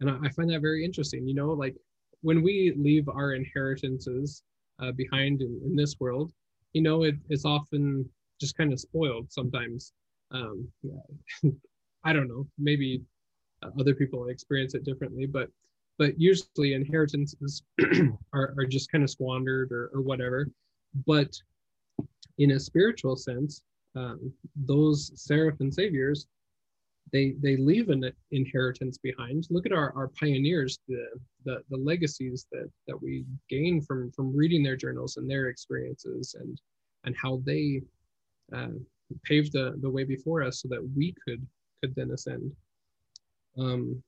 [0.00, 1.26] and I, I find that very interesting.
[1.26, 1.76] You know, like
[2.22, 4.42] when we leave our inheritances
[4.80, 6.32] uh, behind in, in this world,
[6.72, 8.08] you know, it, it's often
[8.40, 9.92] just kind of spoiled sometimes.
[10.30, 11.50] Um, yeah.
[12.04, 13.02] I don't know, maybe
[13.62, 15.48] uh, other people experience it differently, but
[15.98, 17.62] but usually inheritances
[18.32, 20.48] are, are just kind of squandered or, or whatever.
[21.06, 21.36] But
[22.38, 23.62] in a spiritual sense,
[23.94, 26.26] um, those seraph and saviors,
[27.12, 29.46] they they leave an inheritance behind.
[29.50, 31.06] Look at our, our pioneers, the,
[31.44, 36.34] the the legacies that that we gain from from reading their journals and their experiences
[36.38, 36.60] and
[37.04, 37.82] and how they
[38.54, 38.68] uh,
[39.24, 41.46] paved the, the way before us so that we could
[41.80, 42.52] could then ascend.
[43.58, 44.02] Um,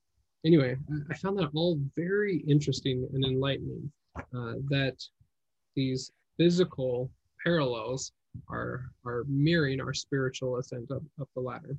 [0.45, 0.77] anyway,
[1.09, 3.91] I found that all very interesting and enlightening.
[4.15, 4.95] Uh, that
[5.75, 7.09] these physical
[7.43, 8.11] parallels
[8.49, 11.77] are are mirroring our spiritual ascent up, up the ladder.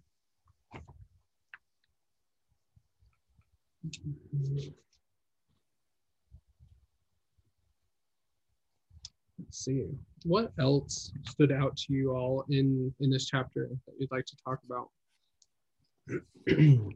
[9.38, 9.86] Let's see.
[10.24, 14.36] What else stood out to you all in in this chapter that you'd like to
[14.44, 14.88] talk about?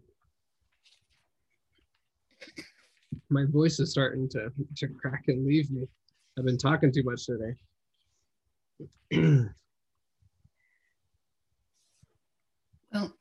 [3.30, 5.86] My voice is starting to, to crack and leave me.
[6.38, 7.54] I've been talking too much today.
[12.92, 13.12] well,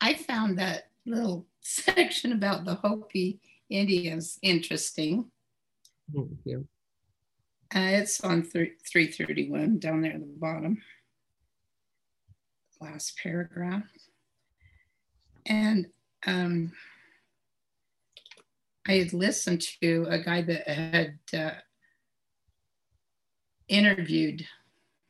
[0.00, 5.30] I found that little section about the Hopi Indians interesting.
[6.16, 6.58] Oh, yeah.
[7.74, 10.80] Uh, it's on th- 331 down there at the bottom.
[12.80, 13.82] Last paragraph.
[15.46, 15.86] And
[16.26, 16.72] um,
[18.86, 21.54] I had listened to a guy that had uh,
[23.68, 24.46] interviewed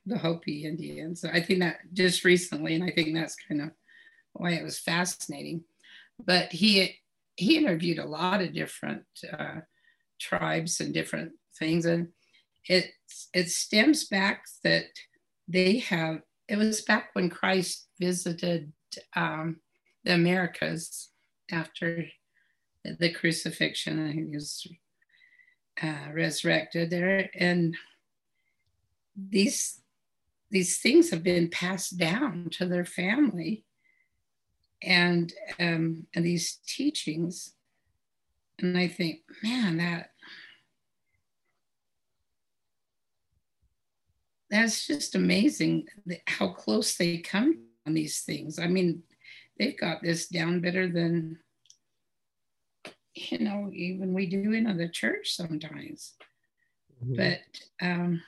[0.07, 1.25] the Hopi Indians.
[1.25, 3.71] I think that just recently, and I think that's kind of
[4.33, 5.65] why it was fascinating.
[6.19, 6.97] But he
[7.37, 9.61] he interviewed a lot of different uh,
[10.21, 12.09] tribes and different things, and
[12.69, 12.91] it
[13.33, 14.87] it stems back that
[15.49, 16.21] they have.
[16.49, 18.73] It was back when Christ visited
[19.17, 19.61] um,
[20.05, 21.11] the Americas
[21.51, 22.07] after
[22.85, 24.67] the crucifixion, and he was
[25.83, 27.77] uh, resurrected there, and
[29.17, 29.81] these
[30.51, 33.65] these things have been passed down to their family
[34.85, 37.55] and um, and these teachings.
[38.61, 40.11] And i think man that
[44.49, 45.89] that's just amazing
[46.29, 48.59] how close they come on these things.
[48.61, 49.03] I mean
[49.59, 51.39] they've got this down better than
[53.15, 56.15] you know even we do in the church sometimes.
[57.03, 57.17] Mm-hmm.
[57.17, 57.41] but
[57.85, 58.23] um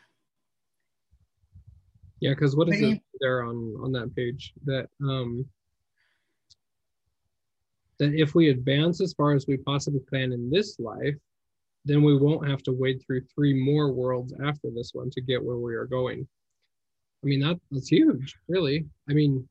[2.21, 5.47] yeah, because what is it there on on that page that um
[7.99, 11.17] that if we advance as far as we possibly can in this life,
[11.85, 15.43] then we won't have to wade through three more worlds after this one to get
[15.43, 16.27] where we are going.
[17.23, 18.87] I mean that that's huge, really.
[19.09, 19.49] I mean,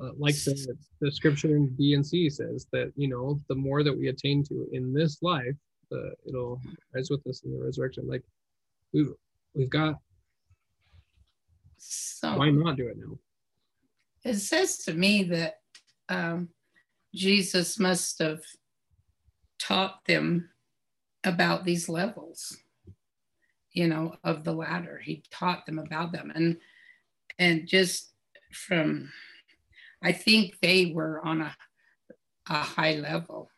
[0.00, 3.82] uh, like the, the scripture in D and C says that you know the more
[3.82, 5.54] that we attain to in this life,
[5.90, 6.60] the it'll
[6.94, 8.08] rise with us in the resurrection.
[8.08, 8.22] Like
[8.92, 9.12] we've,
[9.54, 9.96] we've got
[11.76, 13.18] so why not do it now?
[14.24, 15.56] It says to me that
[16.08, 16.48] um,
[17.14, 18.42] Jesus must have
[19.58, 20.50] taught them
[21.24, 22.56] about these levels,
[23.72, 25.00] you know, of the ladder.
[25.02, 26.58] He taught them about them, and
[27.38, 28.10] and just
[28.52, 29.10] from,
[30.02, 31.56] I think they were on a
[32.48, 33.50] a high level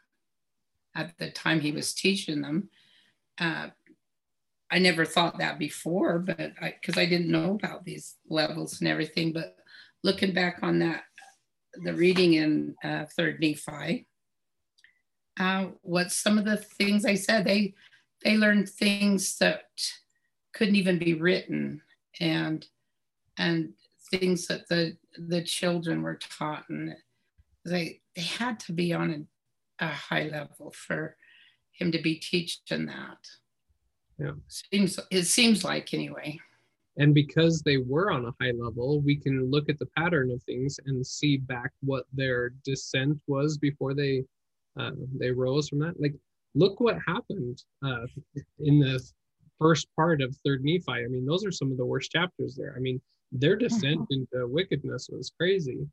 [0.94, 2.68] at the time he was teaching them.
[3.38, 3.68] Uh,
[4.70, 8.88] I never thought that before, but because I, I, didn't know about these levels and
[8.88, 9.32] everything.
[9.32, 9.56] But
[10.02, 11.04] looking back on that,
[11.82, 14.06] the reading in uh, Third Nephi,
[15.38, 17.74] uh, what some of the things I said, they
[18.24, 19.64] they learned things that
[20.54, 21.82] couldn't even be written,
[22.20, 22.66] and
[23.38, 23.74] and
[24.10, 26.94] things that the the children were taught, and
[27.64, 29.28] they they had to be on
[29.80, 31.16] a, a high level for
[31.72, 33.18] him to be teaching that.
[34.18, 34.32] Yeah.
[34.48, 36.38] Seems it seems like anyway.
[36.98, 40.42] And because they were on a high level, we can look at the pattern of
[40.44, 44.24] things and see back what their descent was before they
[44.78, 46.00] uh, they rose from that.
[46.00, 46.14] Like,
[46.54, 48.06] look what happened uh,
[48.60, 49.00] in the
[49.58, 50.84] first part of Third Nephi.
[50.88, 52.74] I mean, those are some of the worst chapters there.
[52.76, 53.00] I mean,
[53.32, 54.26] their descent mm-hmm.
[54.34, 55.86] into wickedness was crazy.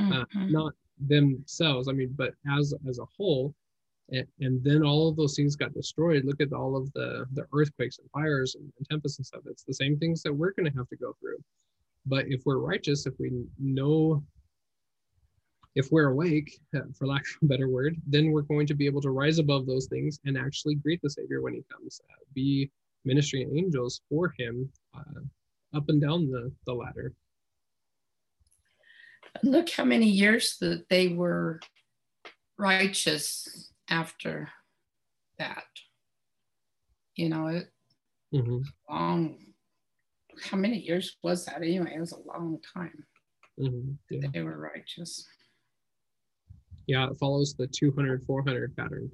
[0.00, 0.50] Uh, mm-hmm.
[0.50, 0.72] not
[1.06, 3.54] themselves, I mean, but as as a whole
[4.10, 6.24] and, then all of those things got destroyed.
[6.24, 9.42] Look at all of the the earthquakes and fires and, and tempests and stuff.
[9.46, 11.38] It's the same things that we're going to have to go through.
[12.06, 14.22] But if we're righteous if we know
[15.74, 16.58] if we're awake,
[16.94, 19.66] for lack of a better word, then we're going to be able to rise above
[19.66, 22.70] those things and actually greet the Savior when he comes, uh, be
[23.04, 25.20] ministering angels for him uh,
[25.76, 27.12] up and down the, the ladder.
[29.42, 31.60] Look how many years that they were
[32.56, 34.48] righteous after
[35.38, 35.64] that.
[37.16, 37.70] You know, it
[38.34, 38.58] mm-hmm.
[38.90, 39.38] long.
[40.42, 41.92] How many years was that anyway?
[41.96, 43.04] It was a long time.
[43.60, 43.92] Mm-hmm.
[44.10, 44.28] Yeah.
[44.32, 45.26] They were righteous.
[46.86, 49.10] Yeah, it follows the 200 400 pattern.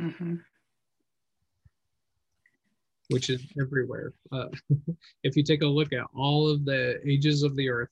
[0.00, 0.34] Mm-hmm.
[3.08, 4.12] Which is everywhere.
[4.32, 4.48] Uh,
[5.22, 7.90] if you take a look at all of the ages of the earth,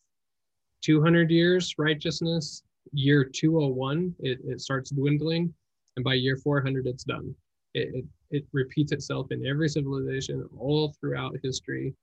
[0.83, 2.63] 200 years righteousness,
[2.93, 5.55] year 201, it, it starts dwindling,
[5.97, 7.35] and by year 400, it's done.
[7.75, 11.95] It, it, it repeats itself in every civilization all throughout history,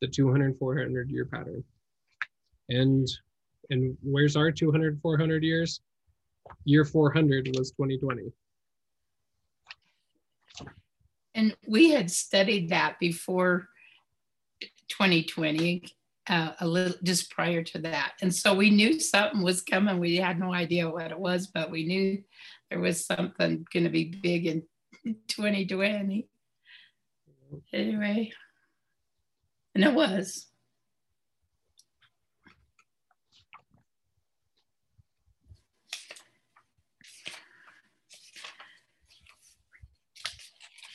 [0.00, 1.62] the 200, 400 year pattern.
[2.68, 3.08] And
[3.70, 5.80] and where's our 200, 400 years?
[6.64, 8.32] year 400 was 2020.
[11.34, 13.68] And we had studied that before
[14.88, 15.84] 2020,
[16.28, 18.14] uh, a little just prior to that.
[18.20, 19.98] And so we knew something was coming.
[19.98, 22.22] We had no idea what it was, but we knew
[22.70, 24.62] there was something going to be big in
[25.28, 26.28] 2020.
[27.72, 28.30] Anyway,
[29.74, 30.46] and it was.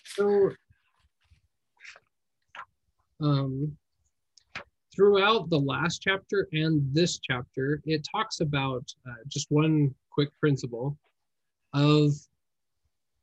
[0.06, 0.52] So,
[3.20, 3.76] um,
[4.96, 10.96] throughout the last chapter and this chapter, it talks about uh, just one quick principle
[11.74, 12.12] of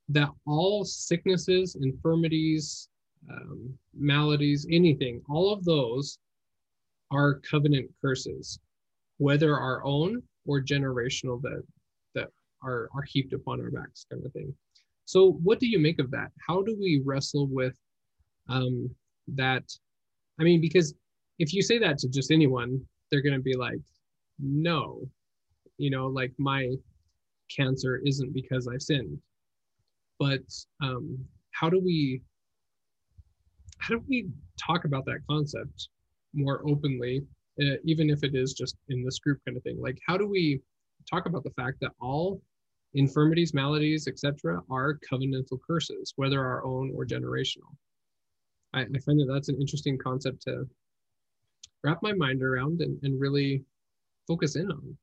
[0.09, 2.89] that all sicknesses, infirmities,
[3.31, 6.19] um, maladies, anything, all of those
[7.11, 8.59] are covenant curses,
[9.19, 11.63] whether our own or generational that
[12.15, 12.29] that
[12.63, 14.55] are are heaped upon our backs, kind of thing.
[15.05, 16.31] So, what do you make of that?
[16.47, 17.77] How do we wrestle with
[18.49, 18.91] um,
[19.29, 19.65] that?
[20.39, 20.95] I mean, because
[21.39, 22.81] if you say that to just anyone,
[23.11, 23.81] they're going to be like,
[24.39, 25.03] no,
[25.79, 26.75] you know, like my
[27.55, 29.19] cancer isn't because I've sinned.
[30.19, 30.43] But
[30.83, 31.19] um,
[31.53, 32.23] how do we
[33.79, 34.29] how do we
[34.59, 35.89] talk about that concept
[36.35, 37.23] more openly,
[37.61, 39.81] uh, even if it is just in this group kind of thing?
[39.81, 40.61] Like, how do we
[41.09, 42.43] talk about the fact that all
[42.95, 47.75] infirmities, maladies, etc., are covenantal curses, whether our own or generational.
[48.73, 50.65] I, I, find that that's an interesting concept to
[51.83, 53.65] wrap my mind around and, and really
[54.27, 54.97] focus in on.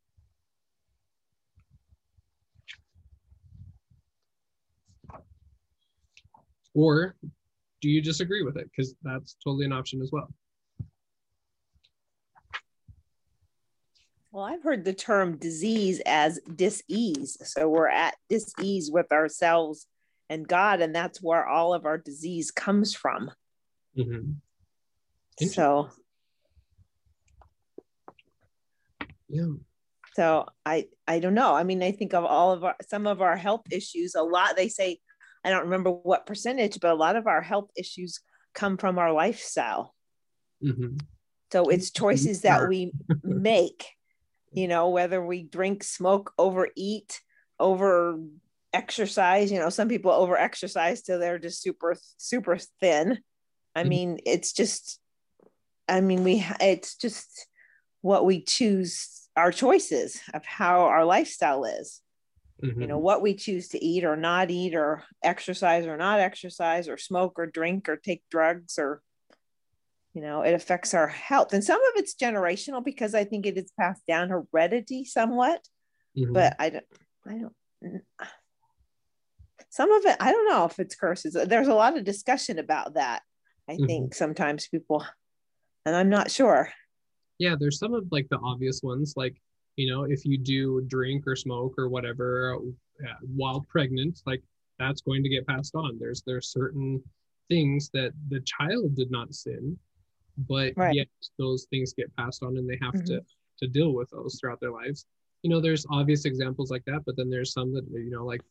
[6.78, 7.16] Or
[7.82, 8.70] do you disagree with it?
[8.70, 10.32] Because that's totally an option as well.
[14.32, 17.38] Well, I've heard the term disease as dis-ease.
[17.42, 19.88] So we're at dis-ease with ourselves
[20.30, 23.32] and God, and that's where all of our disease comes from.
[23.98, 24.34] Mm-hmm.
[25.48, 25.90] So,
[29.30, 29.54] yeah.
[30.14, 31.56] So I I don't know.
[31.56, 34.14] I mean, I think of all of our some of our health issues.
[34.16, 35.00] A lot they say,
[35.48, 38.20] I don't remember what percentage, but a lot of our health issues
[38.54, 39.96] come from our lifestyle.
[40.64, 40.98] Mm-hmm.
[41.52, 42.92] So it's choices that we
[43.24, 43.86] make
[44.52, 47.22] you know, whether we drink, smoke, overeat,
[47.60, 48.20] over
[48.74, 53.20] exercise, you know, some people over exercise till they're just super, super thin.
[53.76, 53.90] I mm-hmm.
[53.90, 55.00] mean, it's just,
[55.88, 57.48] I mean, we, it's just
[58.02, 62.02] what we choose, our choices of how our lifestyle is.
[62.64, 62.82] Mm-hmm.
[62.82, 66.90] You know, what we choose to eat or not eat, or exercise or not exercise,
[66.90, 69.02] or smoke or drink or take drugs or
[70.18, 73.56] you know it affects our health and some of it's generational because i think it
[73.56, 75.62] is passed down heredity somewhat
[76.18, 76.34] mm-hmm.
[76.34, 76.86] but i don't
[77.28, 77.54] i don't
[79.70, 82.96] some of it i don't know if it's curses there's a lot of discussion about
[82.96, 83.22] that
[83.70, 83.86] i mm-hmm.
[83.86, 85.06] think sometimes people
[85.86, 86.72] and i'm not sure
[87.38, 89.40] yeah there's some of like the obvious ones like
[89.78, 92.58] you know if you do drink or smoke or whatever
[93.04, 94.44] uh, while pregnant like
[94.78, 97.02] that's going to get passed on there's there's certain
[97.48, 99.78] things that the child did not sin
[100.50, 100.96] but right.
[100.96, 101.08] yet
[101.40, 103.16] those things get passed on and they have mm-hmm.
[103.16, 103.22] to
[103.60, 105.06] to deal with those throughout their lives
[105.44, 108.42] you know there's obvious examples like that but then there's some that you know like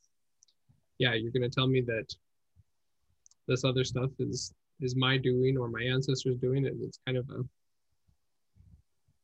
[0.99, 2.07] yeah you're going to tell me that
[3.49, 7.29] this other stuff is is my doing or my ancestors doing it it's kind of
[7.31, 7.43] a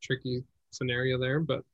[0.01, 1.65] tricky scenario there but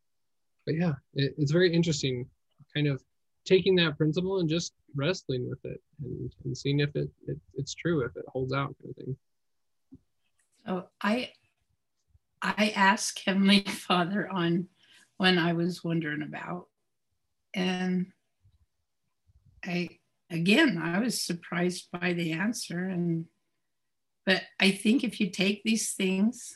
[0.69, 2.27] but yeah it, it's very interesting
[2.75, 3.03] kind of
[3.47, 7.75] taking that principle and just wrestling with it and, and seeing if it, it it's
[7.75, 9.17] true if it holds out kind of thing
[10.69, 11.31] Oh, I
[12.43, 14.69] I ask Heavenly Father on
[15.17, 16.67] when I was wondering about.
[17.55, 18.13] And
[19.65, 19.89] I,
[20.31, 22.85] again, I was surprised by the answer.
[22.85, 23.25] And,
[24.27, 26.55] but I think if you take these things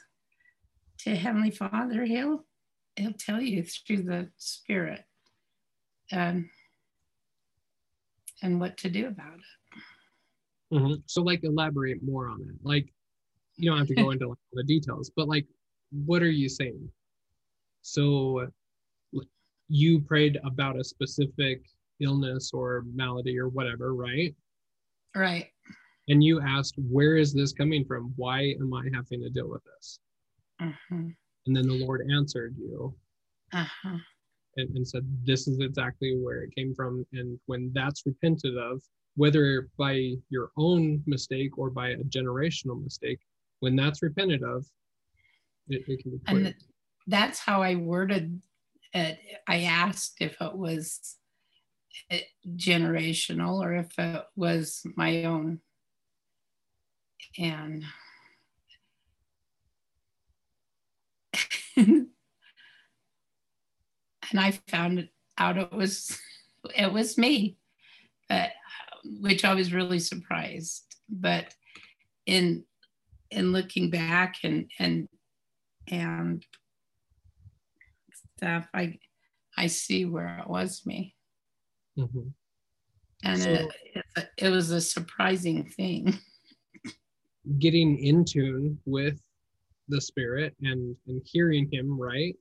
[0.99, 2.45] to Heavenly Father, He'll,
[2.97, 5.05] He'll tell you through the Spirit
[6.12, 6.51] um,
[8.43, 10.74] and what to do about it.
[10.74, 10.95] Mm-hmm.
[11.07, 12.57] So, like, elaborate more on it.
[12.62, 12.93] Like,
[13.57, 15.47] you don't have to go into like, the details, but like,
[15.90, 16.88] what are you saying?
[17.82, 18.47] So,
[19.68, 21.62] you prayed about a specific
[22.01, 24.34] illness or malady or whatever, right?
[25.16, 25.49] Right.
[26.09, 28.12] And you asked, where is this coming from?
[28.16, 30.01] Why am I having to deal with this?
[30.61, 31.09] Uh-huh.
[31.47, 32.95] And then the Lord answered you
[33.53, 33.99] Uh-huh.
[34.57, 37.05] and, and said, This is exactly where it came from.
[37.12, 38.82] And when that's repented of,
[39.16, 43.20] whether by your own mistake or by a generational mistake,
[43.61, 44.66] when that's repented of,
[45.68, 46.47] it, it can be clear.
[46.47, 46.55] And
[47.07, 48.40] that's how I worded
[48.95, 49.18] it.
[49.49, 51.16] I asked if it was
[52.11, 52.18] uh,
[52.57, 55.61] generational or if it was my own.
[57.38, 57.84] And
[61.77, 62.09] and
[64.35, 65.09] I found
[65.39, 66.18] out it was
[66.77, 67.57] it was me,
[68.29, 68.51] but
[69.20, 70.85] which I was really surprised.
[71.09, 71.53] But
[72.27, 72.64] in
[73.31, 75.09] in looking back and and
[75.89, 76.45] and
[78.37, 78.99] stuff, I
[79.57, 81.14] I see where it was me,
[81.99, 82.33] Mhm.
[83.25, 86.18] and So- it, it it was a surprising thing.
[87.59, 89.20] Getting in tune with
[89.93, 92.34] the Spirit and, and hearing Him, right?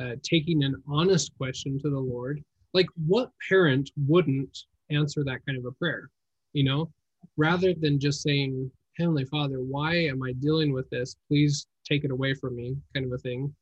[0.00, 2.42] Uh, taking an honest question to the Lord.
[2.72, 4.56] Like, what parent wouldn't
[4.90, 6.08] answer that kind of a prayer?
[6.52, 6.90] You know,
[7.36, 11.16] rather than just saying, Heavenly Father, why am I dealing with this?
[11.28, 13.54] Please take it away from me, kind of a thing.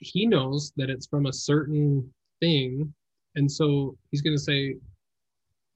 [0.00, 2.92] He knows that it's from a certain thing.
[3.34, 4.76] And so he's going to say,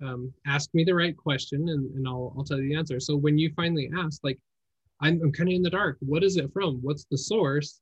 [0.03, 3.01] um, ask me the right question and, and I'll, I'll tell you the answer.
[3.01, 4.39] So when you finally ask, like,
[5.03, 5.97] I'm, I'm kind of in the dark.
[6.01, 6.79] What is it from?
[6.83, 7.81] What's the source?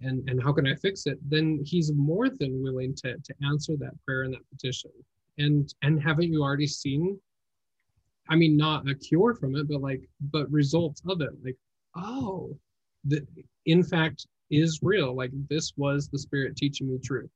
[0.00, 1.18] And, and how can I fix it?
[1.28, 4.90] Then he's more than willing to, to answer that prayer and that petition.
[5.38, 7.18] And and haven't you already seen?
[8.28, 10.02] I mean, not a cure from it, but like,
[10.32, 11.30] but results of it.
[11.44, 11.56] Like,
[11.94, 12.56] oh,
[13.06, 13.26] that
[13.66, 15.14] in fact is real.
[15.14, 17.30] Like this was the spirit teaching me truth,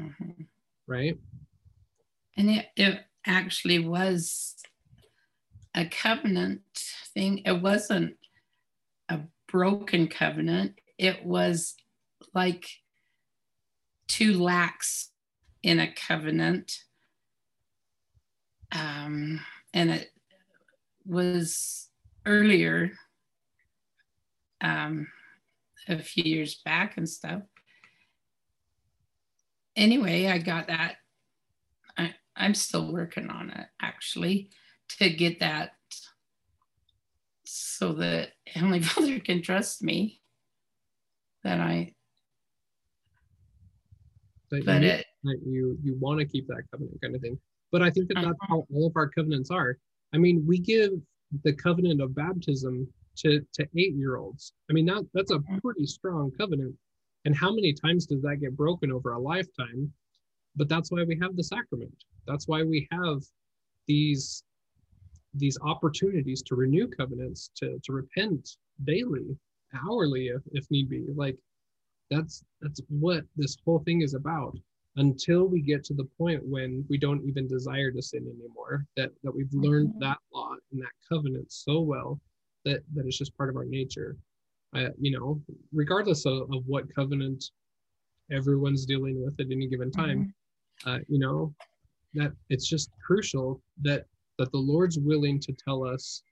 [0.00, 0.46] Mhm.
[0.86, 1.16] right?
[2.36, 4.56] And it, it actually was
[5.74, 6.62] a covenant
[7.12, 7.42] thing.
[7.44, 8.16] It wasn't
[9.08, 10.78] a broken covenant.
[10.98, 11.74] It was
[12.34, 12.66] like
[14.08, 15.10] too lax
[15.62, 16.78] in a covenant.
[18.72, 19.40] Um,
[19.72, 20.10] and it
[21.06, 21.88] was
[22.26, 22.92] earlier,
[24.60, 25.08] um,
[25.88, 27.42] a few years back and stuff.
[29.76, 30.96] Anyway, I got that
[31.96, 34.50] I, I'm still working on it actually
[34.98, 35.72] to get that
[37.44, 40.20] so that Heavenly Father can trust me
[41.42, 41.92] that I,
[44.50, 47.38] That but you, it, that you you want to keep that covenant kind of thing.
[47.72, 48.46] But I think that that's Uh-huh.
[48.48, 49.78] how all of our covenants are.
[50.12, 50.92] I mean, we give
[51.42, 54.52] the covenant of baptism to to eight year olds.
[54.70, 55.60] I mean, that that's a Mhm.
[55.60, 56.76] pretty strong covenant.
[57.24, 59.92] And how many times does that get broken over a lifetime?
[60.56, 62.04] But that's why we have the sacrament.
[62.26, 63.22] That's why we have
[63.86, 64.44] these
[65.34, 69.36] these opportunities to renew covenants, to to repent daily,
[69.86, 71.06] hourly if, if need be.
[71.14, 71.36] Like
[72.10, 74.56] that's that's what this whole thing is about
[74.96, 79.10] until we get to the point when we don't even desire to sin anymore that
[79.22, 80.00] that we've learned Mhm.
[80.00, 82.20] that law and that covenant so well
[82.64, 84.16] that that it's just part of our nature
[84.76, 85.40] uh, you know
[85.72, 87.50] regardless of, of what covenant
[88.30, 90.32] everyone's dealing with at any given time
[90.86, 91.52] uh, you know
[92.14, 94.06] that it's just crucial that
[94.38, 96.22] that the lord's willing to tell us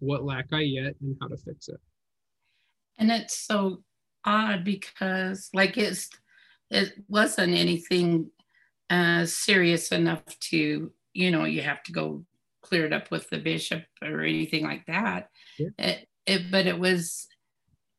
[0.00, 1.80] what lack i yet and how to fix it
[2.98, 3.82] and it's so
[4.24, 6.08] odd because like it's
[6.70, 8.30] it wasn't anything
[8.90, 12.24] uh, serious enough to you know you have to go
[12.62, 15.68] clear it up with the bishop or anything like that Yeah.
[15.78, 17.26] it, it but it was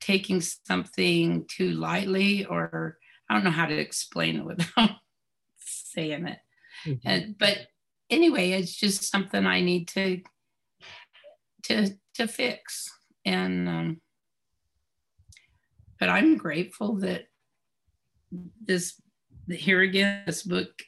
[0.02, 2.98] taking something too lightly or
[3.30, 4.92] i don't know how to explain it without
[5.58, 6.40] saying it
[6.88, 7.00] Mhm.
[7.06, 7.58] and but
[8.10, 10.22] anyway it's just something i need to
[11.64, 12.92] to to fix
[13.26, 14.02] and um
[16.00, 17.26] but i'm grateful that
[18.64, 19.02] this
[19.50, 20.84] here again this book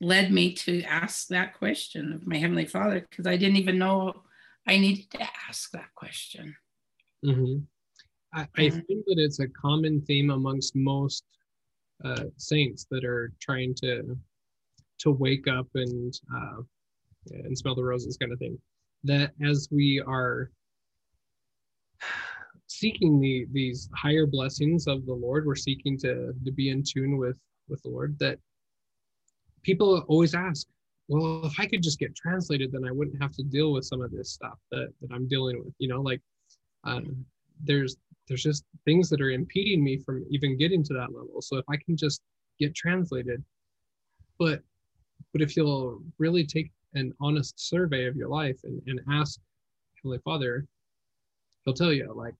[0.00, 4.12] led me to ask that question of my heavenly father because i didn't even know
[4.66, 6.56] i needed to ask that question
[7.24, 7.66] Mhm.
[8.32, 8.86] I, I Mhm.
[8.86, 11.24] think that it's a common theme amongst most
[12.04, 14.16] uh, saints that are trying to
[15.00, 16.62] to wake up and uh,
[17.30, 18.58] and smell the roses kind of thing.
[19.04, 20.50] That as we are
[22.66, 27.16] seeking the these higher blessings of the Lord, we're seeking to to be in tune
[27.18, 27.36] with
[27.68, 28.18] with the Lord.
[28.18, 28.38] That
[29.62, 30.66] people always ask,
[31.08, 34.02] well, if I could just get translated, then I wouldn't have to deal with some
[34.02, 35.74] of this stuff that that I'm dealing with.
[35.78, 36.20] You know, like
[36.84, 37.24] um,
[37.64, 37.96] there's
[38.28, 41.40] there's just things that are impeding me from even getting to that level.
[41.40, 42.20] So if I can just
[42.58, 43.42] get translated,
[44.38, 44.62] but
[45.32, 49.40] but if you'll really take an honest survey of your life and, and ask
[49.96, 50.66] Heavenly Father,
[51.68, 52.34] He'll tell you like,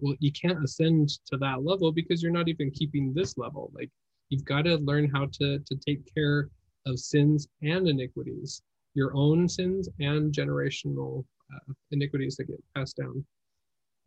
[0.00, 3.72] well, you can't ascend to that level because you're not even keeping this level.
[3.74, 3.90] Like
[4.28, 6.50] you've got to learn how to to take care
[6.86, 8.62] of sins and iniquities,
[8.94, 13.24] your own sins and generational uh, iniquities that get passed down.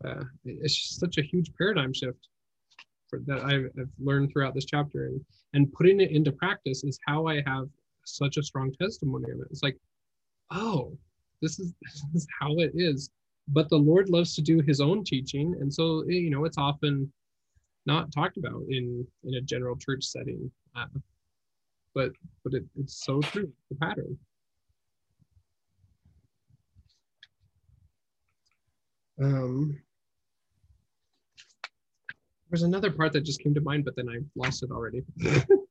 [0.06, 2.30] Uh, it's such a huge paradigm shift
[3.12, 5.20] that I've, I've learned throughout this chapter, and
[5.54, 7.68] and putting it into practice is how I have
[8.08, 9.48] such a strong testimony of it.
[9.52, 9.78] It's like,
[10.52, 10.98] oh,
[11.42, 11.74] this is
[12.14, 13.10] this is how it is.
[13.50, 16.58] But the Lord loves to do His own teaching, and so eh, you know it's
[16.58, 17.12] often
[17.86, 20.52] not talked about in in a general church setting.
[20.76, 20.86] Uh,
[21.94, 22.12] but
[22.44, 24.18] but it, it's so true, the pattern.
[29.20, 29.82] Um,
[32.50, 35.04] there's another part that just came to mind, but then I lost it already.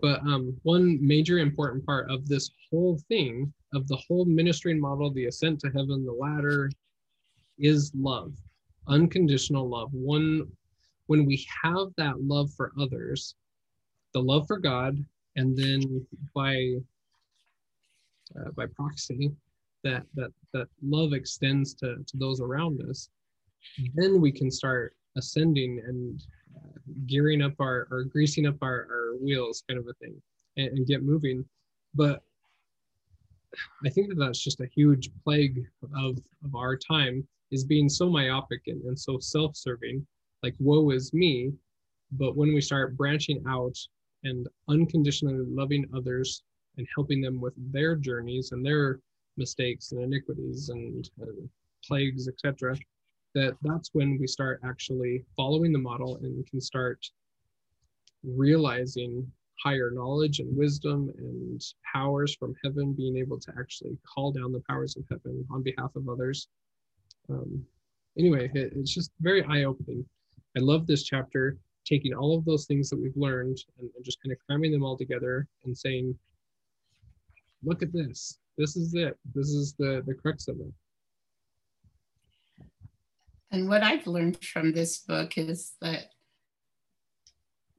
[0.00, 5.10] but um, one major important part of this whole thing, of the whole ministering model,
[5.10, 6.70] the ascent to heaven, the ladder,
[7.58, 8.32] is love,
[8.88, 9.92] unconditional love.
[9.92, 10.46] One,
[11.06, 13.34] when we have that love for others,
[14.12, 15.04] the love for God,
[15.36, 16.74] and then by
[18.38, 19.30] uh, by proxy,
[19.84, 23.08] that that that love extends to to those around us,
[23.94, 26.22] then we can start ascending and
[27.06, 30.20] gearing up our or greasing up our, our wheels, kind of a thing,
[30.56, 31.44] and, and get moving.
[31.94, 32.22] But
[33.84, 38.08] I think that that's just a huge plague of of our time is being so
[38.08, 40.06] myopic and, and so self-serving
[40.42, 41.52] like woe is me
[42.12, 43.76] but when we start branching out
[44.24, 46.42] and unconditionally loving others
[46.76, 49.00] and helping them with their journeys and their
[49.36, 51.26] mistakes and iniquities and uh,
[51.84, 52.76] plagues etc
[53.34, 57.06] that that's when we start actually following the model and can start
[58.24, 59.30] realizing
[59.62, 61.62] higher knowledge and wisdom and
[61.92, 65.94] powers from heaven being able to actually call down the powers of heaven on behalf
[65.96, 66.48] of others.
[67.28, 67.64] Um,
[68.18, 70.04] anyway it, it's just very eye-opening.
[70.56, 74.22] I love this chapter taking all of those things that we've learned and, and just
[74.22, 76.16] kind of cramming them all together and saying
[77.62, 78.38] look at this.
[78.56, 79.18] This is it.
[79.34, 80.72] This is the the crux of it
[83.52, 86.12] And what I've learned from this book is that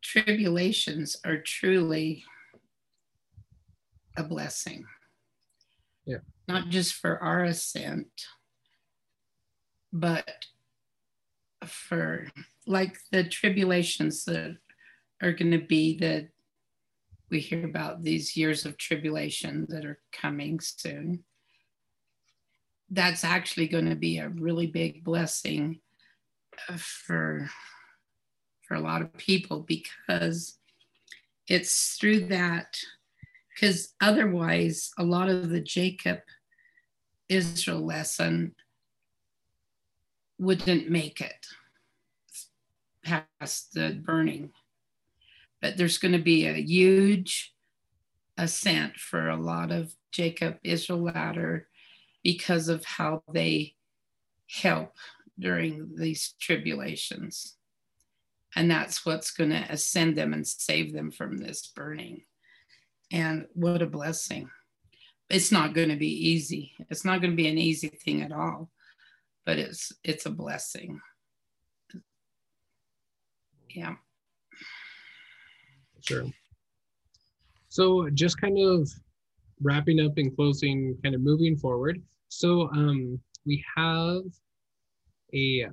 [0.02, 2.26] tribulations are truly
[4.18, 4.86] a blessing.
[6.06, 6.18] Yeah.
[6.48, 8.10] Not just for our ascent,
[9.94, 10.46] but
[11.66, 12.28] for
[12.68, 14.58] like the tribulations that
[15.22, 16.30] are going to be that
[17.30, 21.24] we hear about these years of tribulation that are coming soon
[22.92, 25.80] that's actually going to be a really big blessing
[26.70, 27.50] uh, for
[28.68, 30.58] for a lot of people because
[31.48, 32.78] it's through that
[33.54, 36.20] because otherwise a lot of the jacob
[37.30, 38.54] israel lesson
[40.42, 41.46] wouldn't make it
[43.04, 44.52] past the burning.
[45.62, 47.54] But there's going to be a huge
[48.38, 51.68] ascent for a lot of jacob israel ladder
[52.24, 53.76] because of how they
[54.50, 54.96] help
[55.40, 57.56] during these tribulations.
[58.56, 62.24] And that's what's going to ascend them and save them from this burning.
[63.12, 64.50] And what a blessing.
[65.30, 66.74] It's not going to be easy.
[66.90, 68.70] It's not going to be an easy thing at all,
[69.46, 71.00] but it's it's a blessing.
[73.70, 73.96] Yeah.
[76.02, 76.26] Sure.
[77.70, 78.90] So just kind of
[79.62, 82.02] wrapping up and closing, kind of moving forward.
[82.30, 84.24] So um, we have
[85.34, 85.68] a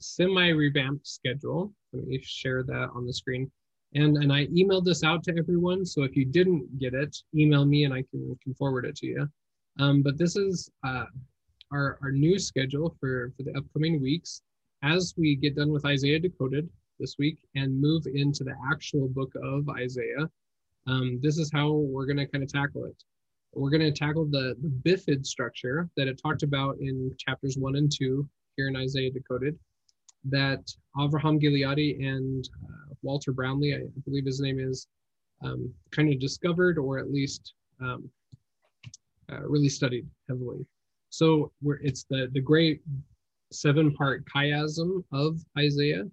[0.00, 1.72] semi-revamped schedule.
[1.92, 3.50] Let me share that on the screen.
[3.94, 5.86] And, and I emailed this out to everyone.
[5.86, 9.06] So if you didn't get it, email me and I can, can forward it to
[9.06, 9.28] you.
[9.78, 11.06] Um, but this is uh,
[11.72, 14.42] our, our new schedule for, for the upcoming weeks.
[14.82, 19.32] As we get done with Isaiah Decoded this week and move into the actual book
[19.42, 20.28] of Isaiah,
[20.86, 22.96] um, this is how we're going to kind of tackle it.
[23.52, 27.76] we're going to tackle the, the bifid structure that it talked about in chapters one
[27.76, 29.58] and two here in Isaiah Decoded
[30.28, 30.64] that
[30.96, 34.88] Avraham Gileadi and uh, Walter Brownlee, I believe his name is,
[35.42, 38.10] um, kind of discovered or at least um,
[39.30, 40.66] uh, really studied heavily.
[41.10, 42.80] So it's the, the great
[43.52, 46.04] seven part chiasm of Isaiah.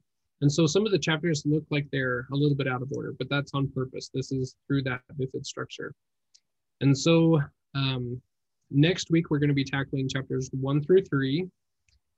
[0.43, 3.13] And so some of the chapters look like they're a little bit out of order,
[3.17, 4.09] but that's on purpose.
[4.13, 5.95] This is through that bifid structure.
[6.81, 7.39] And so
[7.75, 8.21] um,
[8.69, 11.47] next week, we're going to be tackling chapters one through three,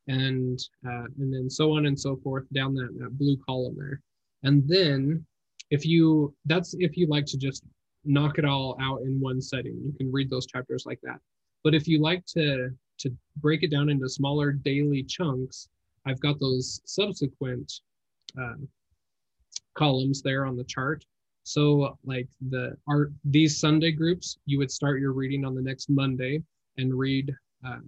[0.07, 0.57] and
[0.87, 4.01] uh, and then so on and so forth down that, that blue column there.
[4.41, 5.23] And then
[5.69, 7.63] if you, that's if you like to just
[8.05, 11.19] knock it all out in one setting, you can read those chapters like that.
[11.63, 12.71] But if you like to,
[13.01, 15.69] to break it down into smaller daily chunks,
[16.07, 17.71] I've got those subsequent
[18.41, 18.55] uh,
[19.75, 21.05] columns there on the chart.
[21.43, 25.89] So like the art, these Sunday groups, you would start your reading on the next
[25.89, 26.41] Monday
[26.77, 27.33] and read
[27.65, 27.79] uh,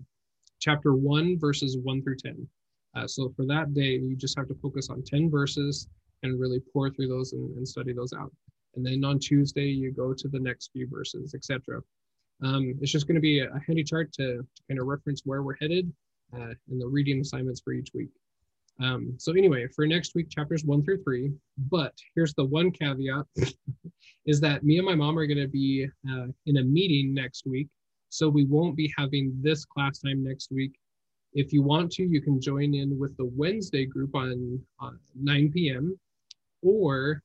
[0.60, 2.48] chapter one, verses one through 10.
[2.96, 5.88] Uh, so for that day, you just have to focus on 10 verses
[6.24, 8.32] and really pour through those and, and study those out.
[8.76, 11.82] And then on Tuesday, you go to the next few verses, etc.
[12.44, 15.22] Um, it's just going to be a, a handy chart to, to, kind of reference
[15.26, 15.92] where we're headed
[16.36, 18.10] uh, and the reading assignments for each week.
[18.80, 21.32] Um, so anyway, for next week, chapters one through three,
[21.70, 23.26] but here's the one caveat,
[24.26, 27.46] is that me and my mom are going to be uh, in a meeting next
[27.48, 27.68] week
[28.10, 30.74] so we won't be having this class time next week.
[31.34, 34.60] If you want to, you can join in with the Wednesday group on,
[35.16, 36.00] 9 p.m.
[36.62, 37.22] or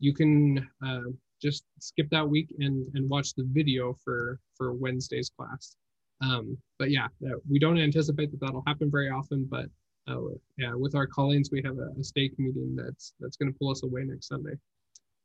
[0.00, 5.30] you can uh, just skip that week and, and watch the video for, for Wednesday's
[5.30, 5.76] class.
[6.22, 9.66] Um, but yeah, uh, we don't anticipate that that'll happen very often, but
[10.08, 10.20] uh,
[10.58, 13.70] yeah, with our callings, we have a, a stake meeting that's that's going to pull
[13.70, 14.54] us away next Sunday,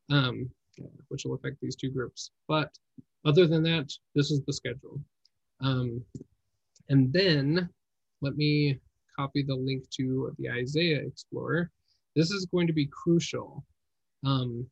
[0.10, 0.50] um,
[1.10, 2.32] which will affect these two groups.
[2.48, 2.72] But
[3.26, 5.02] other than that, this is the schedule.
[5.62, 6.02] Um,
[6.90, 7.70] and then
[8.22, 8.80] let me
[9.18, 11.70] copy the link to the Isaiah Explorer.
[12.16, 13.66] This is going to be crucial
[14.26, 14.66] um,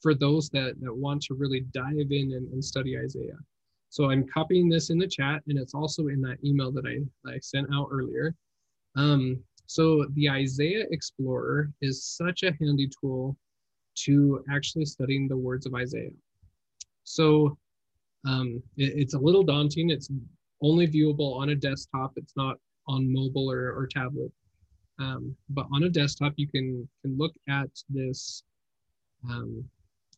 [0.00, 3.36] for those that, that want to really dive in and, and, study Isaiah.
[3.90, 7.00] So I'm copying this in the chat and it's also in that email that I,
[7.24, 8.34] that I sent out earlier.
[8.98, 13.36] Um, so the Isaiah Explorer is such a handy tool
[14.04, 16.10] to actually studying the words of Isaiah.
[17.04, 17.56] So
[18.26, 19.90] um, it, it's a little daunting.
[19.90, 20.10] It's
[20.62, 22.12] only viewable on a desktop.
[22.16, 22.56] It's not
[22.88, 24.32] on mobile or, or tablet.
[24.98, 28.42] Um, but on a desktop, you can can look at this,
[29.30, 29.64] um,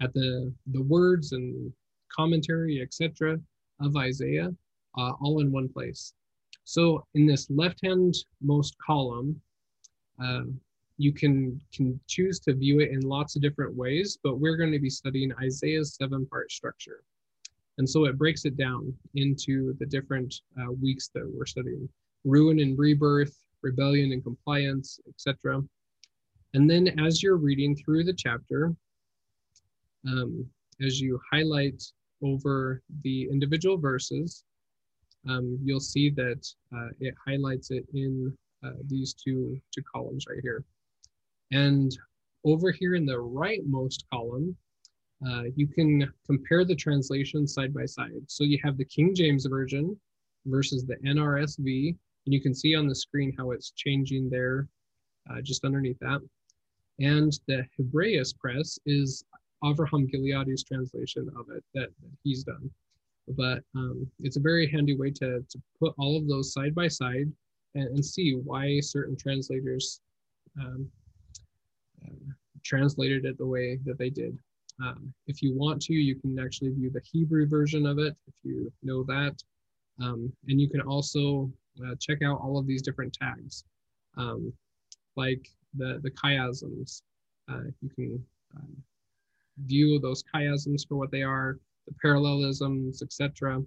[0.00, 1.70] at the the words and
[2.10, 3.38] commentary, etc.,
[3.80, 4.48] of Isaiah,
[4.96, 6.14] uh, all in one place.
[6.70, 9.40] So in this left-hand most column,
[10.22, 10.44] uh,
[10.98, 14.18] you can can choose to view it in lots of different ways.
[14.22, 17.02] But we're going to be studying Isaiah's seven-part structure.
[17.78, 21.88] And so it breaks it down into the different uh, weeks that we're studying
[22.24, 25.64] ruin and rebirth, rebellion and compliance, etc.
[26.54, 28.76] And then as you're reading through the chapter,
[30.06, 30.46] um,
[30.80, 31.82] as you highlight
[32.22, 34.44] over the individual verses,
[35.28, 40.40] um, you'll see that uh, it highlights it in uh, these two, two columns right
[40.42, 40.64] here.
[41.50, 41.96] And
[42.44, 44.56] over here in the rightmost column,
[45.26, 48.22] uh, you can compare the translations side by side.
[48.28, 49.98] So you have the King James Version
[50.46, 51.88] versus the NRSV,
[52.26, 54.68] and you can see on the screen how it's changing there
[55.30, 56.20] uh, just underneath that.
[56.98, 59.24] And the Hebraeus Press is
[59.62, 62.70] Avraham Gileadi's translation of it that, that he's done.
[63.36, 66.88] But um, it's a very handy way to, to put all of those side by
[66.88, 67.30] side
[67.74, 70.00] and, and see why certain translators
[70.60, 70.88] um,
[72.04, 72.32] uh,
[72.64, 74.38] translated it the way that they did.
[74.82, 78.34] Um, if you want to, you can actually view the Hebrew version of it if
[78.42, 79.36] you know that.
[80.00, 81.50] Um, and you can also
[81.84, 83.64] uh, check out all of these different tags,
[84.16, 84.52] um,
[85.16, 87.02] like the, the chiasms.
[87.50, 88.24] Uh, you can
[88.56, 88.76] um,
[89.66, 93.62] view those chiasms for what they are, the parallelisms, etc.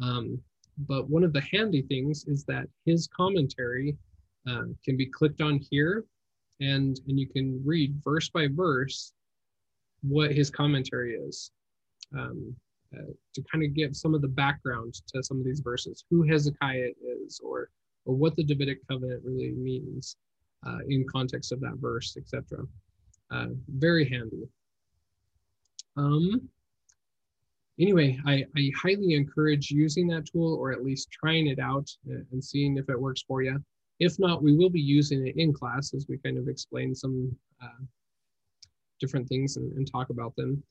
[0.00, 0.40] Um,
[0.86, 3.96] but one of the handy things is that his commentary
[4.48, 6.04] uh, can be clicked on here
[6.60, 9.12] and, and you can read verse by verse
[10.02, 11.50] what his commentary is
[12.16, 12.54] um,
[12.96, 16.22] uh, to kind of give some of the background to some of these verses, who
[16.22, 16.90] Hezekiah
[17.24, 17.70] is, or
[18.06, 20.16] or what the Davidic covenant really means
[20.66, 22.64] uh, in context of that verse, etc.
[23.30, 24.48] Uh, very handy.
[25.96, 26.48] Um,
[27.78, 32.42] anyway, I, I highly encourage using that tool or at least trying it out and
[32.42, 33.62] seeing if it works for you.
[34.00, 37.34] If not, we will be using it in class as we kind of explain some
[37.62, 37.84] uh,
[39.00, 40.62] different things and, and talk about them.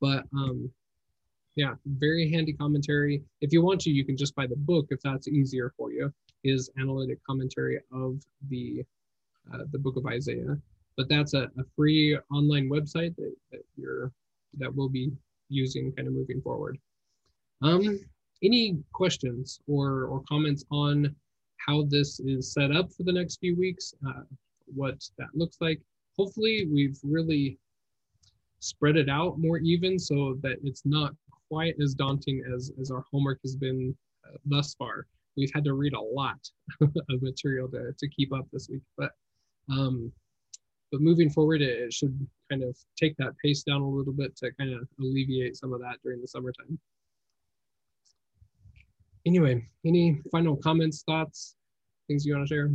[0.00, 0.70] But um,
[1.54, 3.22] yeah, very handy commentary.
[3.40, 6.12] If you want to, you can just buy the book if that's easier for you.
[6.44, 8.82] Is analytic commentary of the
[9.52, 10.58] uh, the book of Isaiah,
[10.96, 14.10] but that's a, a free online website that, that you're
[14.58, 15.12] that we'll be
[15.52, 16.78] using kind of moving forward.
[17.62, 18.00] Um,
[18.42, 21.14] any questions or or comments on
[21.66, 23.94] how this is set up for the next few weeks?
[24.06, 24.22] Uh,
[24.66, 25.80] what that looks like?
[26.18, 27.58] Hopefully, we've really
[28.58, 31.12] spread it out more even so that it's not
[31.48, 33.94] quite as daunting as, as our homework has been
[34.26, 35.06] uh, thus far.
[35.36, 36.38] We've had to read a lot
[36.80, 39.10] of material to, to keep up this week, but
[39.70, 40.12] um,
[40.92, 42.14] but moving forward, it, it should
[42.50, 45.80] kind of take that pace down a little bit to kind of alleviate some of
[45.80, 46.78] that during the summertime.
[49.24, 51.56] Anyway, any final comments, thoughts,
[52.06, 52.70] things you want to share?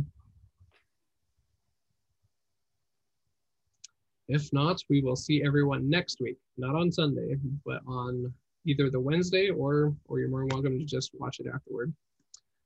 [4.26, 8.32] If not, we will see everyone next week, not on Sunday, but on
[8.66, 11.94] either the Wednesday or or you're more welcome to just watch it afterward.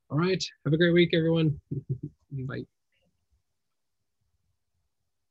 [0.09, 0.43] All right.
[0.65, 1.59] Have a great week, everyone.
[2.31, 2.65] Bye.